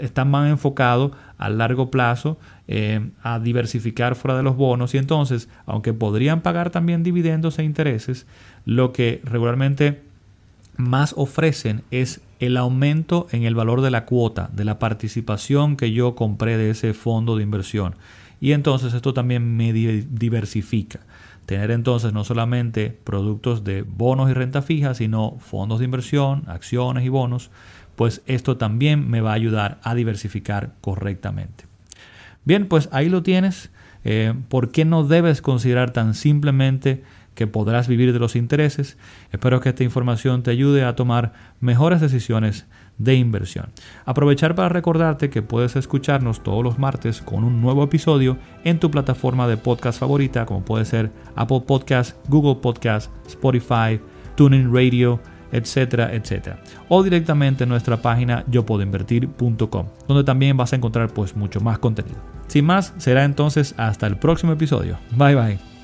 están 0.00 0.30
más 0.30 0.50
enfocados 0.50 1.12
a 1.38 1.48
largo 1.50 1.90
plazo 1.90 2.38
eh, 2.68 3.10
a 3.22 3.38
diversificar 3.38 4.16
fuera 4.16 4.36
de 4.36 4.42
los 4.42 4.56
bonos 4.56 4.94
y 4.94 4.98
entonces, 4.98 5.48
aunque 5.66 5.92
podrían 5.92 6.40
pagar 6.40 6.70
también 6.70 7.02
dividendos 7.02 7.58
e 7.58 7.64
intereses, 7.64 8.26
lo 8.64 8.92
que 8.92 9.20
regularmente 9.24 10.02
más 10.76 11.14
ofrecen 11.16 11.82
es 11.90 12.20
el 12.38 12.56
aumento 12.56 13.28
en 13.30 13.44
el 13.44 13.54
valor 13.54 13.80
de 13.80 13.90
la 13.90 14.04
cuota, 14.04 14.50
de 14.52 14.64
la 14.64 14.78
participación 14.78 15.76
que 15.76 15.92
yo 15.92 16.14
compré 16.14 16.58
de 16.58 16.70
ese 16.70 16.92
fondo 16.92 17.36
de 17.36 17.42
inversión. 17.42 17.94
Y 18.40 18.52
entonces 18.52 18.94
esto 18.94 19.14
también 19.14 19.56
me 19.56 19.72
diversifica. 19.72 21.00
Tener 21.46 21.70
entonces 21.70 22.12
no 22.12 22.24
solamente 22.24 22.90
productos 23.04 23.64
de 23.64 23.82
bonos 23.82 24.30
y 24.30 24.34
renta 24.34 24.62
fija, 24.62 24.94
sino 24.94 25.38
fondos 25.38 25.78
de 25.78 25.84
inversión, 25.84 26.42
acciones 26.48 27.04
y 27.04 27.08
bonos, 27.08 27.50
pues 27.94 28.22
esto 28.26 28.56
también 28.56 29.08
me 29.08 29.20
va 29.20 29.30
a 29.30 29.34
ayudar 29.34 29.78
a 29.82 29.94
diversificar 29.94 30.74
correctamente. 30.80 31.64
Bien, 32.44 32.66
pues 32.66 32.88
ahí 32.92 33.08
lo 33.08 33.22
tienes. 33.22 33.70
Eh, 34.04 34.34
¿Por 34.48 34.70
qué 34.70 34.84
no 34.84 35.04
debes 35.04 35.40
considerar 35.40 35.92
tan 35.92 36.14
simplemente 36.14 37.02
que 37.36 37.46
podrás 37.46 37.86
vivir 37.86 38.12
de 38.12 38.18
los 38.18 38.34
intereses. 38.34 38.96
Espero 39.30 39.60
que 39.60 39.68
esta 39.68 39.84
información 39.84 40.42
te 40.42 40.50
ayude 40.50 40.82
a 40.84 40.96
tomar 40.96 41.34
mejores 41.60 42.00
decisiones 42.00 42.66
de 42.98 43.14
inversión. 43.14 43.66
Aprovechar 44.04 44.54
para 44.54 44.68
recordarte 44.68 45.30
que 45.30 45.42
puedes 45.42 45.76
escucharnos 45.76 46.42
todos 46.42 46.64
los 46.64 46.78
martes 46.78 47.20
con 47.20 47.44
un 47.44 47.60
nuevo 47.60 47.84
episodio 47.84 48.38
en 48.64 48.78
tu 48.78 48.90
plataforma 48.90 49.46
de 49.48 49.56
podcast 49.56 50.00
favorita, 50.00 50.46
como 50.46 50.64
puede 50.64 50.84
ser 50.84 51.10
Apple 51.34 51.62
Podcast, 51.66 52.16
Google 52.28 52.60
Podcast, 52.62 53.10
Spotify, 53.26 54.00
TuneIn 54.36 54.72
Radio, 54.72 55.20
etcétera, 55.52 56.12
etcétera. 56.14 56.60
O 56.88 57.02
directamente 57.02 57.64
en 57.64 57.70
nuestra 57.70 57.96
página 58.00 58.44
yopodoinvertir.com, 58.50 59.86
donde 60.08 60.24
también 60.24 60.56
vas 60.56 60.72
a 60.72 60.76
encontrar 60.76 61.12
pues 61.12 61.36
mucho 61.36 61.60
más 61.60 61.78
contenido. 61.78 62.18
Sin 62.48 62.64
más, 62.64 62.94
será 62.98 63.24
entonces 63.24 63.74
hasta 63.76 64.06
el 64.06 64.16
próximo 64.16 64.52
episodio. 64.52 64.98
Bye 65.16 65.34
bye. 65.34 65.75